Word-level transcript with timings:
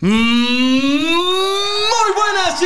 Muy 0.00 0.10
buenas 0.10 0.93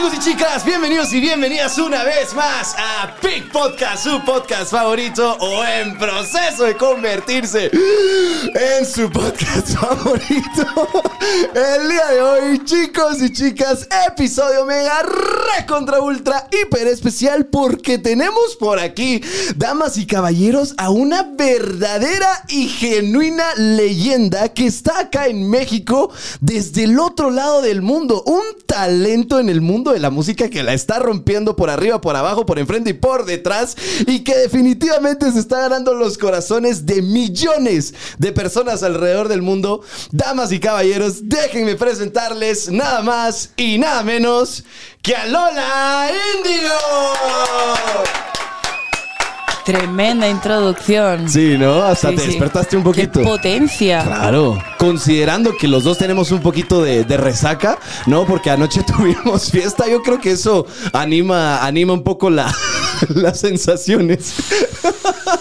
chicos 0.08 0.26
y 0.26 0.30
chicas, 0.30 0.64
bienvenidos 0.64 1.12
y 1.12 1.20
bienvenidas 1.20 1.76
una 1.78 2.04
vez 2.04 2.32
más 2.34 2.74
a 2.78 3.16
Big 3.22 3.50
Podcast, 3.50 4.04
su 4.04 4.24
podcast 4.24 4.70
favorito 4.70 5.36
o 5.40 5.64
en 5.64 5.98
proceso 5.98 6.64
de 6.64 6.76
convertirse 6.76 7.70
en 8.54 8.86
su 8.86 9.10
podcast 9.10 9.68
favorito. 9.78 10.88
El 11.54 11.88
día 11.88 12.06
de 12.06 12.22
hoy, 12.22 12.64
chicos 12.64 13.20
y 13.20 13.32
chicas, 13.32 13.88
episodio 14.08 14.64
mega 14.64 15.02
recontra 15.56 16.00
ultra 16.00 16.48
hiper 16.52 16.86
especial 16.86 17.46
porque 17.46 17.98
tenemos 17.98 18.56
por 18.58 18.78
aquí, 18.78 19.20
damas 19.56 19.98
y 19.98 20.06
caballeros, 20.06 20.74
a 20.78 20.90
una 20.90 21.22
verdadera 21.22 22.44
y 22.48 22.68
genuina 22.68 23.44
leyenda 23.56 24.54
que 24.54 24.66
está 24.66 25.00
acá 25.00 25.26
en 25.26 25.50
México 25.50 26.10
desde 26.40 26.84
el 26.84 26.98
otro 26.98 27.30
lado 27.30 27.62
del 27.62 27.82
mundo. 27.82 28.22
Un 28.26 28.42
talento 28.66 29.38
en 29.38 29.48
el 29.48 29.60
mundo 29.60 29.97
la 29.98 30.10
música 30.10 30.48
que 30.48 30.62
la 30.62 30.74
está 30.74 30.98
rompiendo 30.98 31.56
por 31.56 31.70
arriba, 31.70 32.00
por 32.00 32.16
abajo, 32.16 32.46
por 32.46 32.58
enfrente 32.58 32.90
y 32.90 32.94
por 32.94 33.24
detrás. 33.24 33.76
Y 34.06 34.20
que 34.20 34.36
definitivamente 34.36 35.30
se 35.32 35.38
está 35.38 35.60
ganando 35.60 35.94
los 35.94 36.18
corazones 36.18 36.86
de 36.86 37.02
millones 37.02 37.94
de 38.18 38.32
personas 38.32 38.82
alrededor 38.82 39.28
del 39.28 39.42
mundo. 39.42 39.82
Damas 40.10 40.52
y 40.52 40.60
caballeros, 40.60 41.28
déjenme 41.28 41.76
presentarles 41.76 42.70
nada 42.70 43.02
más 43.02 43.50
y 43.56 43.78
nada 43.78 44.02
menos 44.02 44.64
que 45.02 45.16
a 45.16 45.26
Lola 45.26 46.10
Indigo. 46.36 48.27
Tremenda 49.68 50.26
introducción. 50.26 51.28
Sí, 51.28 51.58
¿no? 51.58 51.82
Hasta 51.82 52.08
Sí, 52.08 52.16
te 52.16 52.22
sí. 52.22 52.28
despertaste 52.28 52.76
un 52.78 52.82
poquito. 52.84 53.20
Qué 53.20 53.26
potencia. 53.26 54.02
Claro, 54.02 54.58
considerando 54.78 55.54
que 55.58 55.68
los 55.68 55.84
dos 55.84 55.98
tenemos 55.98 56.30
un 56.32 56.40
poquito 56.40 56.82
de, 56.82 57.04
de 57.04 57.16
resaca, 57.18 57.78
¿no? 58.06 58.24
Porque 58.24 58.48
anoche 58.50 58.82
tuvimos 58.96 59.50
fiesta, 59.50 59.86
yo 59.86 60.00
creo 60.02 60.18
que 60.22 60.30
eso 60.30 60.64
anima, 60.94 61.62
anima 61.66 61.92
un 61.92 62.02
poco 62.02 62.30
la- 62.30 62.50
las 63.14 63.40
sensaciones. 63.40 64.32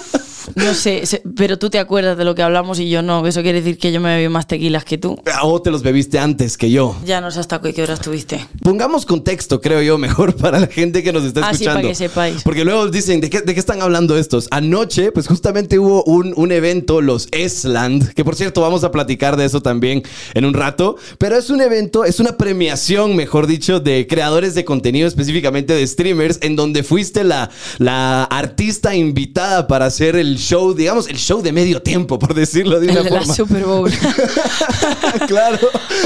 No 0.58 0.74
sé, 0.74 1.04
pero 1.36 1.58
tú 1.58 1.70
te 1.70 1.80
acuerdas 1.80 2.18
de 2.18 2.26
lo 2.26 2.36
que 2.36 2.42
hablamos 2.44 2.80
y 2.80 2.90
yo 2.90 3.02
no. 3.02 3.26
Eso 3.26 3.42
quiere 3.42 3.62
decir 3.62 3.78
que 3.78 3.92
yo 3.92 4.02
me 4.02 4.16
bebí 4.16 4.30
más 4.30 4.48
tequilas 4.48 4.84
que 4.86 4.98
tú. 4.98 5.20
O 5.44 5.62
te 5.62 5.72
los 5.72 5.84
bebiste 5.84 6.20
antes 6.20 6.58
que 6.58 6.70
yo. 6.72 6.96
Ya 7.06 7.22
no 7.22 7.32
sé 7.32 7.40
hasta 7.40 7.62
qué 7.62 7.82
hora 7.84 7.94
estuviste. 7.94 8.46
Pongamos 8.62 9.06
contexto, 9.06 9.62
creo 9.62 9.82
yo, 9.82 9.98
mejor 9.98 10.36
para 10.38 10.60
la 10.60 10.68
gente 10.68 11.04
que 11.04 11.14
nos 11.14 11.24
está 11.24 11.48
Ah, 11.48 11.52
escuchando. 11.52 11.80
para 11.80 11.88
que 11.90 11.96
sepáis. 11.96 12.44
Porque 12.44 12.66
luego 12.66 12.88
dicen, 12.88 13.22
¿de 13.22 13.30
qué, 13.30 13.42
de 13.42 13.54
qué 13.54 13.60
están 13.60 13.82
hablando 13.82 14.18
estos? 14.18 14.48
Anoche, 14.52 15.12
pues 15.12 15.28
justamente 15.28 15.80
hubo 15.80 16.04
un, 16.06 16.34
un 16.36 16.52
evento, 16.52 17.02
los 17.02 17.28
Esland, 17.32 18.14
que 18.14 18.26
por 18.26 18.36
cierto 18.36 18.62
vamos 18.62 18.84
a 18.84 18.92
platicar 18.92 19.38
de 19.38 19.46
eso 19.46 19.62
también 19.62 20.04
en 20.34 20.46
un 20.46 20.54
rato, 20.54 20.96
pero 21.18 21.38
es 21.38 21.50
un 21.50 21.62
evento, 21.62 22.04
es 22.04 22.20
una 22.20 22.38
premiación, 22.38 23.16
mejor 23.16 23.48
dicho, 23.48 23.80
de 23.80 24.08
creadores 24.08 24.56
de 24.56 24.66
contenido, 24.66 25.08
específicamente 25.08 25.74
de 25.74 25.86
streamers, 25.86 26.40
en 26.42 26.56
donde 26.56 26.84
fuiste 26.84 27.24
la, 27.24 27.50
la 27.78 28.24
artista 28.24 28.96
invitada 28.96 29.68
para 29.68 29.86
hacer 29.86 30.16
el 30.16 30.38
show, 30.48 30.74
digamos, 30.74 31.08
el 31.08 31.18
show 31.18 31.42
de 31.42 31.52
medio 31.52 31.82
tiempo, 31.82 32.18
por 32.18 32.34
decirlo 32.34 32.80
de 32.80 32.88
una 32.90 33.00
El 33.00 33.04
de 33.06 33.10
la 33.12 33.20
forma. 33.20 33.34
Super 33.34 33.66
Bowl. 33.66 33.92
claro. 35.28 35.60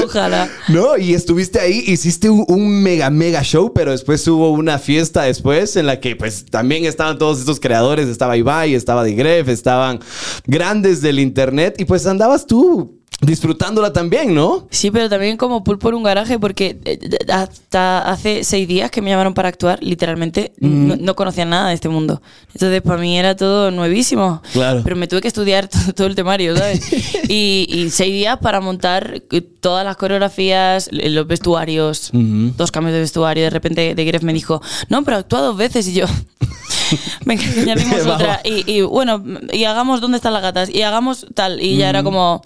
Ojalá. 0.04 0.50
No, 0.68 0.96
y 0.96 1.14
estuviste 1.14 1.60
ahí, 1.60 1.84
hiciste 1.86 2.28
un, 2.28 2.44
un 2.48 2.82
mega, 2.82 3.08
mega 3.10 3.42
show, 3.42 3.72
pero 3.72 3.92
después 3.92 4.26
hubo 4.26 4.50
una 4.50 4.78
fiesta 4.78 5.22
después 5.22 5.76
en 5.76 5.86
la 5.86 6.00
que 6.00 6.16
pues 6.16 6.44
también 6.46 6.84
estaban 6.84 7.18
todos 7.18 7.38
estos 7.38 7.60
creadores, 7.60 8.08
estaba 8.08 8.36
Ibai, 8.36 8.74
estaba 8.74 9.04
Digref, 9.04 9.48
estaban 9.48 10.00
grandes 10.46 11.00
del 11.00 11.20
internet 11.20 11.76
y 11.78 11.84
pues 11.84 12.06
andabas 12.06 12.46
tú 12.46 13.01
disfrutándola 13.22 13.92
también, 13.92 14.34
¿no? 14.34 14.66
Sí, 14.70 14.90
pero 14.90 15.08
también 15.08 15.36
como 15.36 15.62
pool 15.62 15.78
por 15.78 15.94
un 15.94 16.02
garaje 16.02 16.38
porque 16.38 16.78
eh, 16.84 16.98
hasta 17.32 18.00
hace 18.00 18.44
seis 18.44 18.66
días 18.66 18.90
que 18.90 19.00
me 19.00 19.10
llamaron 19.10 19.32
para 19.32 19.48
actuar, 19.48 19.82
literalmente 19.82 20.52
no, 20.58 20.96
no 20.96 21.16
conocía 21.16 21.44
nada 21.44 21.68
de 21.68 21.74
este 21.74 21.88
mundo. 21.88 22.20
Entonces 22.52 22.82
para 22.82 23.00
mí 23.00 23.16
era 23.16 23.36
todo 23.36 23.70
nuevísimo. 23.70 24.42
Claro. 24.52 24.80
Pero 24.82 24.96
me 24.96 25.06
tuve 25.06 25.20
que 25.20 25.28
estudiar 25.28 25.68
todo, 25.68 25.92
todo 25.94 26.06
el 26.08 26.14
temario, 26.16 26.56
¿sabes? 26.56 26.82
y, 27.28 27.66
y 27.70 27.90
seis 27.90 28.12
días 28.12 28.38
para 28.38 28.60
montar 28.60 29.22
eh, 29.30 29.40
todas 29.40 29.84
las 29.84 29.96
coreografías, 29.96 30.88
eh, 30.92 31.08
los 31.08 31.26
vestuarios, 31.26 32.10
dos 32.12 32.72
cambios 32.72 32.94
de 32.94 33.00
vestuario. 33.00 33.44
De 33.44 33.50
repente 33.50 33.94
de 33.94 34.04
Gref 34.04 34.22
me 34.24 34.32
dijo, 34.32 34.60
no, 34.88 35.04
pero 35.04 35.18
actúa 35.18 35.40
dos 35.40 35.56
veces 35.56 35.86
y 35.86 35.94
yo... 35.94 36.06
Venga, 37.24 37.42
añadimos 37.58 38.06
otra. 38.06 38.40
Y, 38.44 38.70
y 38.70 38.82
bueno, 38.82 39.22
y 39.52 39.64
hagamos 39.64 40.00
dónde 40.00 40.16
están 40.16 40.32
las 40.32 40.42
gatas. 40.42 40.68
Y 40.68 40.82
hagamos 40.82 41.26
tal. 41.34 41.60
Y 41.60 41.76
ya 41.76 41.88
era 41.88 42.02
como. 42.02 42.42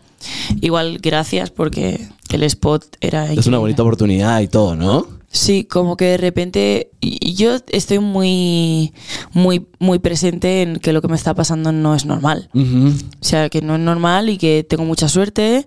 Igual, 0.60 0.98
gracias, 0.98 1.50
porque 1.50 2.08
el 2.30 2.42
spot 2.44 2.84
era. 3.00 3.32
Es 3.32 3.46
una 3.46 3.58
bonita 3.58 3.82
oportunidad 3.82 4.40
y 4.40 4.48
todo, 4.48 4.76
¿no? 4.76 5.06
Sí, 5.30 5.64
como 5.64 5.96
que 5.96 6.06
de 6.06 6.16
repente. 6.16 6.90
yo 7.00 7.56
estoy 7.68 7.98
muy. 7.98 8.92
Muy, 9.32 9.66
muy 9.78 9.98
presente 9.98 10.62
en 10.62 10.76
que 10.78 10.92
lo 10.92 11.02
que 11.02 11.08
me 11.08 11.16
está 11.16 11.34
pasando 11.34 11.72
no 11.72 11.94
es 11.94 12.06
normal. 12.06 12.48
O 12.54 13.24
sea, 13.24 13.48
que 13.50 13.60
no 13.60 13.74
es 13.74 13.80
normal 13.80 14.30
y 14.30 14.38
que 14.38 14.64
tengo 14.68 14.84
mucha 14.84 15.08
suerte. 15.08 15.66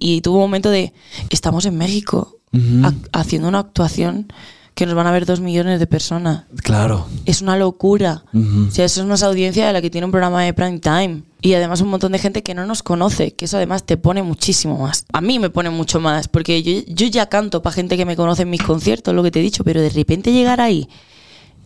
Y 0.00 0.20
tuvo 0.20 0.36
un 0.36 0.42
momento 0.42 0.70
de. 0.70 0.92
Estamos 1.30 1.64
en 1.66 1.76
México 1.76 2.38
ac- 2.52 3.08
haciendo 3.12 3.48
una 3.48 3.60
actuación 3.60 4.26
que 4.74 4.86
nos 4.86 4.94
van 4.94 5.06
a 5.06 5.12
ver 5.12 5.24
dos 5.24 5.40
millones 5.40 5.78
de 5.78 5.86
personas 5.86 6.44
Claro. 6.62 7.06
es 7.26 7.42
una 7.42 7.56
locura. 7.56 8.24
O 8.34 8.70
sea, 8.70 8.84
eso 8.84 9.00
es 9.00 9.06
una 9.06 9.14
audiencia 9.26 9.66
de 9.66 9.72
la 9.72 9.80
que 9.80 9.90
tiene 9.90 10.04
un 10.04 10.10
programa 10.10 10.42
de 10.42 10.52
prime 10.52 10.80
time. 10.80 11.22
Y 11.40 11.54
además 11.54 11.80
un 11.82 11.88
montón 11.88 12.12
de 12.12 12.18
gente 12.18 12.42
que 12.42 12.54
no 12.54 12.64
nos 12.66 12.82
conoce, 12.82 13.34
que 13.34 13.44
eso 13.44 13.58
además 13.58 13.84
te 13.84 13.96
pone 13.96 14.22
muchísimo 14.22 14.78
más. 14.78 15.04
A 15.12 15.20
mí 15.20 15.38
me 15.38 15.50
pone 15.50 15.68
mucho 15.70 16.00
más, 16.00 16.26
porque 16.26 16.62
yo, 16.62 16.80
yo 16.88 17.06
ya 17.06 17.28
canto 17.28 17.62
para 17.62 17.74
gente 17.74 17.96
que 17.96 18.04
me 18.06 18.16
conoce 18.16 18.42
en 18.42 18.50
mis 18.50 18.62
conciertos, 18.62 19.14
lo 19.14 19.22
que 19.22 19.30
te 19.30 19.40
he 19.40 19.42
dicho, 19.42 19.62
pero 19.62 19.80
de 19.82 19.90
repente 19.90 20.32
llegar 20.32 20.60
ahí 20.60 20.88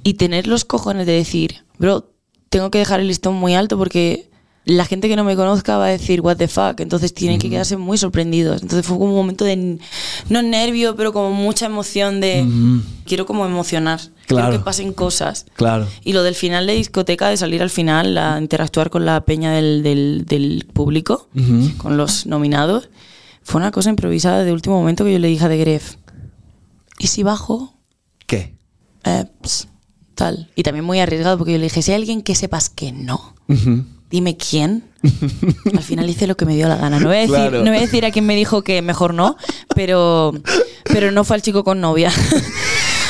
y 0.02 0.14
tener 0.14 0.46
los 0.48 0.64
cojones 0.64 1.06
de 1.06 1.12
decir, 1.12 1.64
bro, 1.78 2.10
tengo 2.50 2.70
que 2.70 2.78
dejar 2.78 3.00
el 3.00 3.06
listón 3.08 3.34
muy 3.34 3.54
alto 3.54 3.78
porque 3.78 4.27
la 4.68 4.84
gente 4.84 5.08
que 5.08 5.16
no 5.16 5.24
me 5.24 5.34
conozca 5.34 5.76
va 5.78 5.86
a 5.86 5.88
decir, 5.88 6.20
what 6.20 6.36
the 6.36 6.46
fuck. 6.46 6.78
Entonces 6.80 7.12
tienen 7.14 7.38
que 7.38 7.48
quedarse 7.50 7.76
muy 7.76 7.96
sorprendidos. 7.98 8.62
Entonces 8.62 8.86
fue 8.86 8.98
como 8.98 9.10
un 9.10 9.16
momento 9.16 9.44
de, 9.44 9.78
no 10.28 10.42
nervio, 10.42 10.94
pero 10.94 11.12
como 11.12 11.32
mucha 11.32 11.66
emoción 11.66 12.20
de, 12.20 12.46
quiero 13.06 13.24
como 13.26 13.44
emocionar. 13.46 13.98
Claro. 14.26 14.48
Quiero 14.48 14.60
que 14.62 14.64
pasen 14.66 14.92
cosas. 14.92 15.46
Claro. 15.54 15.86
Y 16.04 16.12
lo 16.12 16.22
del 16.22 16.34
final 16.34 16.66
de 16.66 16.74
discoteca, 16.74 17.28
de 17.30 17.36
salir 17.38 17.62
al 17.62 17.70
final 17.70 18.16
a 18.18 18.38
interactuar 18.38 18.90
con 18.90 19.06
la 19.06 19.22
peña 19.24 19.52
del, 19.52 19.82
del- 19.82 20.24
del 20.26 20.66
público, 20.72 21.28
con 21.78 21.96
los 21.96 22.26
nominados, 22.26 22.90
fue 23.42 23.60
una 23.60 23.70
cosa 23.70 23.88
improvisada 23.90 24.44
de 24.44 24.52
último 24.52 24.78
momento 24.78 25.04
que 25.04 25.12
yo 25.14 25.18
le 25.18 25.28
dije 25.28 25.46
a 25.46 25.48
De 25.48 25.56
Gref. 25.56 25.96
¿Y 26.98 27.06
si 27.06 27.22
bajo? 27.22 27.74
¿Qué? 28.26 28.54
Eh, 29.04 29.24
ps, 29.40 29.68
tal. 30.14 30.50
Y 30.54 30.62
también 30.62 30.84
muy 30.84 31.00
arriesgado 31.00 31.38
porque 31.38 31.52
yo 31.52 31.58
le 31.58 31.64
dije, 31.64 31.80
si 31.80 31.92
hay 31.92 31.96
alguien 31.96 32.20
que 32.22 32.34
sepas 32.34 32.68
que 32.68 32.92
no, 32.92 33.34
Ujú. 33.48 33.84
Dime 34.10 34.36
quién. 34.36 34.84
Al 35.76 35.82
final 35.82 36.08
hice 36.10 36.26
lo 36.26 36.36
que 36.36 36.44
me 36.44 36.54
dio 36.56 36.68
la 36.68 36.76
gana. 36.76 36.98
No 36.98 37.06
voy 37.08 37.16
a 37.16 37.20
decir, 37.20 37.34
Claro. 37.34 37.58
no 37.62 37.70
voy 37.70 37.78
a, 37.78 37.80
decir 37.82 38.04
a 38.04 38.10
quién 38.10 38.26
me 38.26 38.34
dijo 38.36 38.62
que 38.62 38.82
mejor 38.82 39.14
no, 39.14 39.36
pero, 39.74 40.34
pero 40.84 41.10
no 41.10 41.24
fue 41.24 41.36
al 41.36 41.42
chico 41.42 41.64
con 41.64 41.80
novia. 41.80 42.12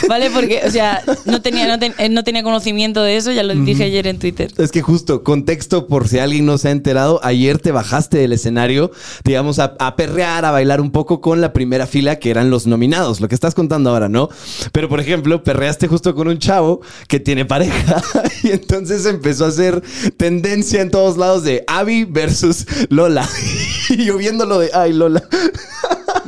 ¿Vale? 0.09 0.31
Porque, 0.31 0.61
o 0.67 0.71
sea, 0.71 1.03
no 1.25 1.41
tenía, 1.43 1.67
no, 1.67 1.79
ten- 1.79 1.95
eh, 1.99 2.09
no 2.09 2.23
tenía 2.25 2.43
conocimiento 2.43 3.03
de 3.03 3.17
eso, 3.17 3.33
ya 3.33 3.43
lo 3.43 3.55
dije 3.55 3.85
ayer 3.85 4.07
en 4.07 4.19
Twitter. 4.19 4.53
Es 4.59 4.71
que 4.71 4.83
justo, 4.83 5.23
contexto 5.25 5.87
por 5.87 6.09
si 6.09 6.19
alguien 6.19 6.47
no 6.47 6.59
se 6.59 6.69
ha 6.69 6.71
enterado, 6.71 7.21
ayer 7.23 7.59
te 7.59 7.73
bajaste 7.73 8.19
del 8.19 8.33
escenario, 8.33 8.91
digamos, 9.25 9.59
a, 9.59 9.75
a 9.79 9.97
perrear, 9.97 10.45
a 10.45 10.51
bailar 10.51 10.81
un 10.81 10.91
poco 10.91 11.21
con 11.21 11.41
la 11.41 11.53
primera 11.53 11.87
fila 11.87 12.17
que 12.17 12.31
eran 12.31 12.51
los 12.51 12.67
nominados, 12.67 13.21
lo 13.21 13.29
que 13.29 13.35
estás 13.35 13.55
contando 13.55 13.91
ahora, 13.91 14.09
¿no? 14.09 14.29
Pero, 14.73 14.89
por 14.89 15.01
ejemplo, 15.01 15.43
perreaste 15.43 15.89
justo 15.89 16.15
con 16.15 16.29
un 16.29 16.39
chavo 16.39 16.81
que 17.09 17.21
tiene 17.21 17.45
pareja 17.45 18.03
y 18.43 18.49
entonces 18.51 19.05
empezó 19.07 19.47
a 19.47 19.49
hacer 19.49 19.83
tendencia 20.17 20.81
en 20.81 20.91
todos 20.91 21.17
lados 21.17 21.43
de 21.45 21.65
Abby 21.67 22.05
versus 22.05 22.67
Lola. 22.89 23.29
y 23.91 24.05
yo 24.05 24.17
viéndolo 24.19 24.59
de, 24.59 24.71
ay, 24.75 24.93
Lola. 24.93 25.23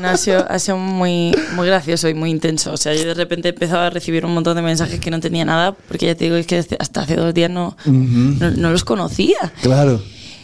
No, 0.01 0.09
ha, 0.09 0.17
sido, 0.17 0.47
ha 0.49 0.59
sido 0.59 0.77
muy, 0.79 1.37
muy 1.55 1.67
gracioso 1.67 2.09
y 2.09 2.15
muy 2.15 2.31
intenso. 2.31 2.73
O 2.73 2.77
sea, 2.77 2.95
yo 2.95 3.05
de 3.05 3.15
repente 3.15 3.51
empezaba 3.51 3.87
a 3.87 3.91
recibir 3.91 4.25
un 4.25 4.35
montón 4.35 4.57
de 4.57 4.63
mensajes 4.63 4.99
que 5.01 5.11
no 5.11 5.21
tenía 5.21 5.45
nada, 5.45 5.73
porque 5.73 6.07
ya 6.07 6.15
te 6.15 6.25
digo, 6.25 6.37
es 6.37 6.47
que 6.47 6.65
hasta 6.79 7.03
hace 7.03 7.17
dos 7.17 7.35
días 7.35 7.51
no, 7.51 7.77
no, 7.85 8.51
no 8.51 8.71
los 8.71 8.85
conocía. 8.85 9.53
Claro. 9.63 10.01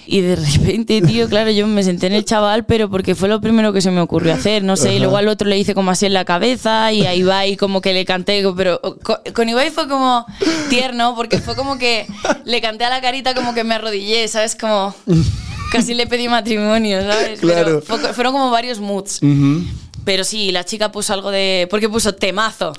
Y 0.06 0.20
de 0.20 0.36
repente, 0.36 1.02
tío, 1.02 1.28
claro, 1.28 1.50
yo 1.50 1.66
me 1.66 1.82
senté 1.82 2.06
en 2.06 2.12
el 2.12 2.24
chaval, 2.24 2.64
pero 2.64 2.88
porque 2.88 3.14
fue 3.14 3.28
lo 3.28 3.40
primero 3.40 3.72
que 3.72 3.80
se 3.80 3.90
me 3.90 4.00
ocurrió 4.00 4.34
hacer, 4.34 4.62
no 4.62 4.76
sé, 4.76 4.94
y 4.94 4.98
luego 5.00 5.16
al 5.16 5.26
otro 5.26 5.48
le 5.48 5.58
hice 5.58 5.74
como 5.74 5.90
así 5.90 6.06
en 6.06 6.12
la 6.12 6.24
cabeza 6.24 6.92
y 6.92 7.04
a 7.06 7.14
Ibai 7.14 7.56
como 7.56 7.80
que 7.80 7.92
le 7.92 8.04
canté, 8.04 8.44
pero 8.56 8.80
con, 9.02 9.16
con 9.34 9.48
Ibai 9.48 9.70
fue 9.70 9.88
como 9.88 10.24
tierno, 10.70 11.14
porque 11.16 11.38
fue 11.38 11.56
como 11.56 11.76
que 11.76 12.06
le 12.44 12.60
canté 12.60 12.84
a 12.84 12.90
la 12.90 13.00
carita 13.00 13.34
como 13.34 13.52
que 13.52 13.64
me 13.64 13.74
arrodillé, 13.74 14.28
¿sabes? 14.28 14.54
Como 14.54 14.94
casi 15.72 15.94
le 15.94 16.06
pedí 16.06 16.28
matrimonio, 16.28 17.02
¿sabes? 17.02 17.40
Claro. 17.40 17.80
Pero 17.86 18.00
fue- 18.00 18.12
fueron 18.14 18.32
como 18.32 18.50
varios 18.50 18.78
moods. 18.80 19.20
Pero 20.04 20.24
sí, 20.24 20.52
la 20.52 20.64
chica 20.64 20.92
puso 20.92 21.12
algo 21.12 21.30
de... 21.30 21.66
porque 21.70 21.88
puso 21.88 22.14
temazo. 22.14 22.72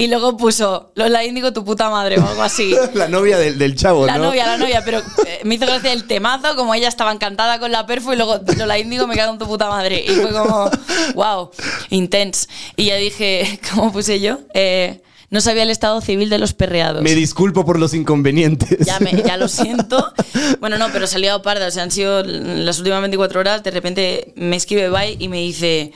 Y 0.00 0.06
luego 0.06 0.36
puso 0.36 0.92
Lola 0.94 1.24
Índigo, 1.24 1.52
tu 1.52 1.64
puta 1.64 1.90
madre 1.90 2.20
o 2.20 2.24
algo 2.24 2.40
así. 2.42 2.72
La 2.94 3.08
novia 3.08 3.36
del, 3.36 3.58
del 3.58 3.74
chavo, 3.74 4.06
La 4.06 4.16
¿no? 4.16 4.26
novia, 4.26 4.46
la 4.46 4.56
novia, 4.56 4.80
pero 4.84 4.98
eh, 5.26 5.40
me 5.42 5.56
hizo 5.56 5.66
gracia 5.66 5.92
el 5.92 6.06
temazo, 6.06 6.54
como 6.54 6.72
ella 6.72 6.86
estaba 6.86 7.10
encantada 7.10 7.58
con 7.58 7.72
la 7.72 7.84
perfo 7.84 8.12
y 8.12 8.16
luego 8.16 8.38
Lola 8.56 8.78
Índigo 8.78 9.08
me 9.08 9.16
cago 9.16 9.32
en 9.32 9.40
tu 9.40 9.46
puta 9.48 9.68
madre. 9.68 10.04
Y 10.06 10.10
fue 10.10 10.30
como, 10.30 10.70
wow, 11.16 11.50
intense. 11.90 12.46
Y 12.76 12.84
ya 12.84 12.94
dije, 12.94 13.58
¿cómo 13.74 13.90
puse 13.92 14.20
yo? 14.20 14.38
Eh, 14.54 15.00
no 15.30 15.40
sabía 15.40 15.62
el 15.64 15.70
estado 15.70 16.00
civil 16.00 16.30
de 16.30 16.38
los 16.38 16.54
perreados. 16.54 17.02
Me 17.02 17.14
disculpo 17.14 17.64
por 17.64 17.78
los 17.78 17.92
inconvenientes. 17.94 18.78
Ya, 18.86 18.98
me- 19.00 19.22
ya 19.26 19.36
lo 19.36 19.48
siento. 19.48 20.12
Bueno, 20.60 20.78
no, 20.78 20.88
pero 20.92 21.06
salí 21.06 21.26
a 21.28 21.40
parda. 21.42 21.66
O 21.66 21.70
sea, 21.70 21.82
han 21.82 21.90
sido 21.90 22.22
las 22.24 22.78
últimas 22.78 23.00
24 23.00 23.40
horas. 23.40 23.62
De 23.62 23.70
repente 23.70 24.32
me 24.36 24.56
escribe 24.56 24.88
Bye 24.90 25.16
y 25.18 25.28
me 25.28 25.38
dice: 25.38 25.92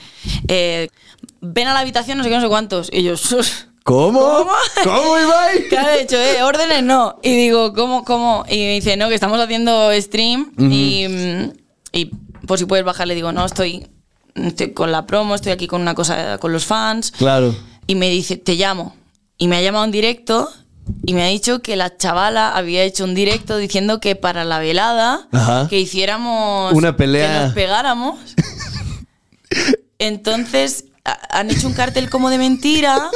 eh, 0.48 0.88
Ven 1.40 1.68
a 1.68 1.74
la 1.74 1.80
habitación, 1.80 2.18
no 2.18 2.24
sé 2.24 2.30
qué, 2.30 2.36
no 2.36 2.42
sé 2.42 2.48
cuántos. 2.48 2.88
Y 2.92 3.02
yo. 3.02 3.14
¿Cómo? 3.84 4.20
¿Cómo? 4.20 4.50
¿Cómo, 4.84 5.18
Ibai? 5.22 5.68
Claro, 5.68 5.88
de 5.96 6.02
hecho, 6.02 6.16
eh, 6.16 6.42
órdenes 6.42 6.84
no. 6.84 7.18
Y 7.22 7.34
digo, 7.34 7.72
¿cómo, 7.74 8.04
cómo? 8.04 8.44
Y 8.48 8.56
me 8.58 8.74
dice, 8.74 8.96
no, 8.96 9.08
que 9.08 9.14
estamos 9.16 9.40
haciendo 9.40 9.90
stream 10.00 10.52
y, 10.58 11.06
y 11.92 12.04
por 12.46 12.58
si 12.60 12.66
puedes 12.66 12.84
bajar, 12.84 13.08
le 13.08 13.14
digo, 13.16 13.32
no, 13.32 13.44
estoy, 13.44 13.88
estoy 14.36 14.72
con 14.72 14.92
la 14.92 15.04
promo, 15.06 15.34
estoy 15.34 15.50
aquí 15.50 15.66
con 15.66 15.80
una 15.80 15.94
cosa 15.96 16.38
con 16.38 16.52
los 16.52 16.64
fans. 16.64 17.10
Claro. 17.10 17.56
Y 17.88 17.96
me 17.96 18.08
dice, 18.08 18.36
te 18.36 18.54
llamo. 18.54 18.94
Y 19.38 19.48
me 19.48 19.56
ha 19.56 19.62
llamado 19.62 19.84
en 19.84 19.90
directo 19.90 20.50
y 21.04 21.14
me 21.14 21.22
ha 21.22 21.26
dicho 21.26 21.62
que 21.62 21.76
la 21.76 21.96
chavala 21.96 22.50
había 22.56 22.82
hecho 22.82 23.04
un 23.04 23.14
directo 23.14 23.56
diciendo 23.56 24.00
que 24.00 24.14
para 24.16 24.44
la 24.44 24.58
velada 24.58 25.28
Ajá. 25.32 25.66
que 25.68 25.78
hiciéramos 25.80 26.72
Una 26.74 26.96
pelea. 26.96 27.26
que 27.40 27.44
nos 27.46 27.54
pegáramos. 27.54 28.18
Entonces 29.98 30.86
han 31.30 31.50
hecho 31.50 31.66
un 31.66 31.74
cartel 31.74 32.08
como 32.10 32.30
de 32.30 32.38
mentira. 32.38 33.10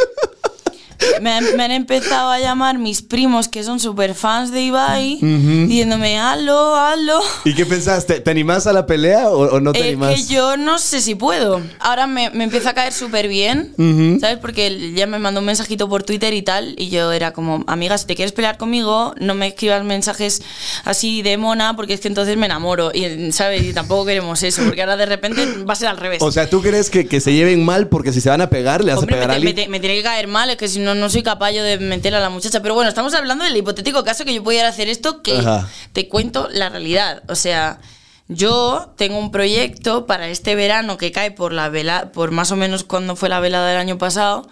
Me 1.21 1.31
han, 1.33 1.57
me 1.57 1.63
han 1.65 1.71
empezado 1.71 2.31
a 2.31 2.39
llamar 2.39 2.79
mis 2.79 3.03
primos 3.03 3.49
que 3.49 3.63
son 3.65 3.81
super 3.81 4.15
fans 4.15 4.51
de 4.53 4.63
Ibai, 4.63 5.19
diciéndome, 5.21 6.19
aló, 6.19 6.75
aló. 6.77 7.21
¿Y 7.45 7.55
qué 7.55 7.67
pensaste? 7.67 8.21
¿Te 8.21 8.31
animás 8.31 8.67
a 8.67 8.73
la 8.73 8.87
pelea 8.87 9.29
o, 9.31 9.57
o 9.57 9.61
no 9.61 9.73
te 9.73 9.81
Es 9.81 9.87
animás? 9.87 10.15
que 10.15 10.35
yo 10.35 10.57
no 10.57 10.79
sé 10.79 11.01
si 11.01 11.15
puedo. 11.15 11.61
Ahora 11.79 12.07
me, 12.07 12.31
me 12.31 12.45
empieza 12.45 12.71
a 12.71 12.75
caer 12.75 12.93
súper 12.93 13.29
bien, 13.29 13.73
¿sabes? 14.21 14.39
Porque 14.39 14.93
ya 14.95 15.07
me 15.07 15.19
mandó 15.19 15.41
un 15.41 15.47
mensajito 15.47 15.89
por 15.89 16.03
Twitter 16.03 16.33
y 16.35 16.43
tal, 16.43 16.75
y 16.79 16.89
yo 16.89 17.13
era 17.13 17.33
como, 17.33 17.65
amiga, 17.67 17.97
si 17.99 18.07
te 18.07 18.15
quieres 18.17 18.33
pelear 18.33 18.57
conmigo, 18.59 19.15
no 19.21 19.35
me 19.35 19.49
escribas 19.49 19.85
mensajes 19.85 20.43
así 20.85 21.23
de 21.23 21.37
mona, 21.37 21.77
porque 21.77 21.95
es 21.95 22.01
que 22.01 22.09
entonces 22.09 22.37
me 22.37 22.47
enamoro, 22.47 22.91
y, 22.95 23.33
¿sabes? 23.33 23.63
Y 23.63 23.73
tampoco 23.73 24.05
queremos 24.07 24.43
eso, 24.43 24.63
porque 24.65 24.83
ahora 24.83 24.97
de 24.97 25.07
repente 25.07 25.45
va 25.69 25.73
a 25.73 25.77
ser 25.77 25.89
al 25.89 25.97
revés. 25.97 26.23
O 26.23 26.33
sea, 26.33 26.49
¿tú 26.49 26.63
crees 26.63 26.91
que, 26.91 27.07
que 27.07 27.21
se 27.21 27.33
lleven 27.33 27.65
mal 27.65 27.89
porque 27.89 28.13
si 28.13 28.21
se 28.21 28.29
van 28.31 28.41
a 28.41 28.49
pegar 28.51 28.85
le 28.85 28.93
vas 28.93 29.01
Hombre, 29.01 29.17
a 29.17 29.19
pegar 29.19 29.29
me, 29.29 29.35
a 29.35 29.39
me 29.41 29.49
alguien? 29.49 29.65
te- 29.67 29.71
me 29.71 29.81
tiene 29.81 29.97
que 29.97 30.03
caer 30.03 30.27
mal, 30.29 30.51
es 30.51 30.57
que 30.57 30.69
si 30.69 30.79
no, 30.79 30.86
no 30.95 31.09
soy 31.11 31.23
capaz 31.23 31.51
yo 31.53 31.63
de 31.65 31.79
meter 31.79 32.15
a 32.15 32.21
la 32.21 32.31
muchacha. 32.31 32.61
Pero 32.63 32.75
bueno, 32.75 32.89
estamos 32.89 33.15
hablando 33.15 33.45
del 33.45 33.57
hipotético 33.57 34.05
caso 34.05 34.25
que 34.25 34.35
yo 34.35 34.45
pudiera 34.45 34.69
hacer 34.69 34.89
esto, 34.89 35.23
que 35.23 35.39
Ajá. 35.39 35.69
te 35.93 36.09
cuento 36.09 36.49
la 36.53 36.69
realidad. 36.69 37.23
O 37.29 37.35
sea, 37.35 37.81
yo 38.29 38.93
tengo 38.97 39.19
un 39.19 39.31
proyecto 39.31 40.07
para 40.07 40.29
este 40.29 40.55
verano 40.55 40.97
que 40.99 41.13
cae 41.13 41.31
por 41.31 41.53
la 41.53 41.69
vela, 41.69 42.11
por 42.13 42.31
más 42.33 42.51
o 42.53 42.57
menos 42.57 42.85
cuando 42.85 43.17
fue 43.17 43.29
la 43.29 43.41
velada 43.41 43.69
del 43.69 43.79
año 43.79 43.99
pasado. 43.99 44.49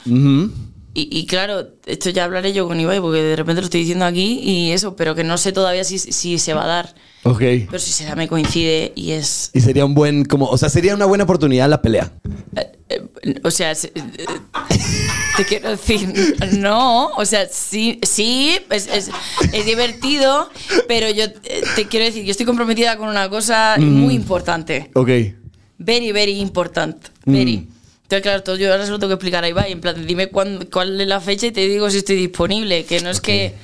Y, 0.97 1.09
y 1.11 1.27
claro, 1.27 1.67
esto 1.87 2.11
ya 2.11 2.23
hablaré 2.23 2.53
yo 2.53 2.69
con 2.69 2.79
Ibai, 2.79 3.01
porque 3.01 3.21
de 3.21 3.35
repente 3.35 3.61
lo 3.61 3.65
estoy 3.65 3.81
diciendo 3.81 4.05
aquí 4.05 4.39
y 4.45 4.71
eso, 4.71 4.95
pero 4.95 5.17
que 5.17 5.25
no 5.25 5.39
sé 5.39 5.51
todavía 5.51 5.83
si, 5.83 5.99
si 5.99 6.39
se 6.39 6.55
va 6.55 6.63
a 6.63 6.67
dar. 6.69 6.95
Ok. 7.25 7.39
Pero 7.41 7.79
si 7.81 7.91
se 7.91 8.05
da, 8.05 8.15
me 8.15 8.29
coincide 8.29 8.93
y 8.95 9.11
es. 9.11 9.51
Y 9.55 9.61
sería 9.61 9.85
un 9.87 9.95
buen, 9.95 10.25
como, 10.25 10.47
o 10.47 10.57
sea, 10.57 10.69
sería 10.69 10.95
una 10.95 11.07
buena 11.07 11.25
oportunidad 11.25 11.69
la 11.69 11.83
pelea. 11.83 12.13
Eh, 12.55 12.73
eh, 12.91 13.41
o 13.43 13.51
sea, 13.51 13.75
se- 13.75 13.89
eh, 13.89 14.03
te 15.37 15.45
quiero 15.45 15.71
decir, 15.71 16.37
no, 16.59 17.09
o 17.09 17.25
sea, 17.25 17.47
sí, 17.51 17.99
sí, 18.03 18.59
es, 18.71 18.87
es- 18.87 19.11
es 19.53 19.67
divertido, 19.67 20.49
pero 20.89 21.11
yo 21.11 21.25
eh, 21.25 21.63
te 21.77 21.87
quiero 21.87 22.07
decir, 22.07 22.25
yo 22.25 22.31
estoy 22.31 22.47
comprometida 22.47 22.97
con 22.97 23.09
una 23.09 23.29
cosa 23.29 23.77
muy 23.79 24.15
importante, 24.15 24.91
Ok. 24.95 25.09
very, 25.79 26.13
very 26.13 26.39
important, 26.41 26.97
very. 27.25 27.69
Entonces, 28.03 28.23
claro, 28.23 28.43
todo 28.43 28.57
yo 28.57 28.71
ahora 28.71 28.85
se 28.85 28.91
lo 28.91 28.99
tengo 28.99 29.09
que 29.11 29.15
explicar 29.15 29.43
a 29.45 29.49
Ibai, 29.49 29.73
en 29.73 29.81
plan, 29.81 30.07
dime 30.07 30.29
cuándo- 30.29 30.69
cuál 30.71 31.01
es 31.01 31.07
la 31.09 31.21
fecha 31.21 31.47
y 31.47 31.53
te 31.53 31.67
digo 31.67 31.89
si 31.91 31.99
estoy 31.99 32.17
disponible, 32.17 32.85
que 32.85 33.01
no 33.01 33.11
es 33.11 33.21
que, 33.21 33.55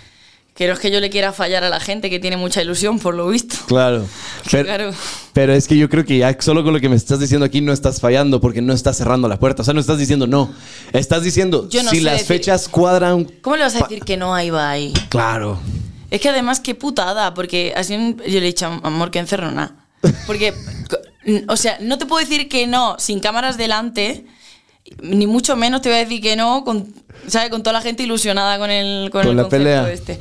que 0.61 0.67
no 0.67 0.75
es 0.75 0.79
que 0.79 0.91
yo 0.91 1.01
le 1.01 1.09
quiera 1.09 1.33
fallar 1.33 1.65
a 1.65 1.71
la 1.71 1.81
gente 1.81 2.11
que 2.11 2.19
tiene 2.21 2.37
mucha 2.37 2.61
ilusión, 2.61 2.99
por 2.99 3.15
lo 3.15 3.27
visto. 3.29 3.57
Claro. 3.67 4.05
Pero, 4.51 4.65
Claro. 4.67 4.91
pero 5.33 5.55
es 5.55 5.67
que 5.67 5.75
yo 5.79 5.89
creo 5.89 6.05
que 6.05 6.19
ya 6.19 6.37
solo 6.39 6.63
con 6.63 6.75
lo 6.75 6.81
que 6.81 6.91
me 6.91 6.97
estás 6.97 7.19
diciendo 7.19 7.47
aquí 7.47 7.63
no 7.63 7.73
estás 7.73 7.99
fallando 7.99 8.43
porque 8.43 8.61
no 8.61 8.75
estás 8.75 8.99
cerrando 8.99 9.27
la 9.27 9.39
puerta. 9.39 9.63
O 9.63 9.65
sea, 9.65 9.73
no 9.73 9.81
estás 9.81 9.97
diciendo 9.99 10.27
no. 10.27 10.53
Estás 10.93 11.23
diciendo 11.23 11.67
Yo 11.71 11.83
no 11.83 11.89
si 11.91 12.01
las 12.01 12.19
decir- 12.19 12.27
fechas 12.27 12.69
cuadran. 12.69 13.25
¿Cómo 13.41 13.57
le 13.57 13.63
vas 13.63 13.75
a 13.75 13.79
decir 13.79 14.05
que 14.05 14.19
no 14.19 14.35
a 14.35 14.45
Ibai? 14.45 14.93
Claro. 15.09 15.59
Es 16.11 16.21
que 16.21 16.29
además, 16.29 16.61
qué 16.61 16.75
putada, 16.75 17.33
porque 17.33 17.73
así 17.75 17.95
yo 18.19 18.23
le 18.27 18.39
he 18.39 18.41
dicho, 18.43 18.67
amor, 18.83 19.11
que 19.11 19.19
encerrona. 19.21 19.77
Porque, 20.27 20.53
o 21.49 21.57
sea, 21.57 21.79
no 21.81 21.97
te 21.97 22.05
puedo 22.05 22.21
decir 22.21 22.51
que 22.51 22.67
no 22.67 22.97
sin 22.99 23.21
cámaras 23.21 23.57
delante, 23.57 24.27
ni 25.03 25.27
mucho 25.27 25.57
menos 25.57 25.83
te 25.83 25.89
voy 25.89 25.99
a 25.99 26.01
decir 26.03 26.21
que 26.21 26.37
no 26.37 26.65
con, 26.65 26.87
¿sabes? 27.27 27.51
con 27.51 27.63
toda 27.63 27.75
la 27.75 27.81
gente 27.83 28.03
ilusionada 28.03 28.59
con 28.59 28.71
el, 28.71 29.11
con 29.11 29.23
Con 29.23 29.31
el 29.31 29.37
la 29.37 29.43
concepto 29.45 29.65
pelea. 29.65 29.93
este. 29.93 30.19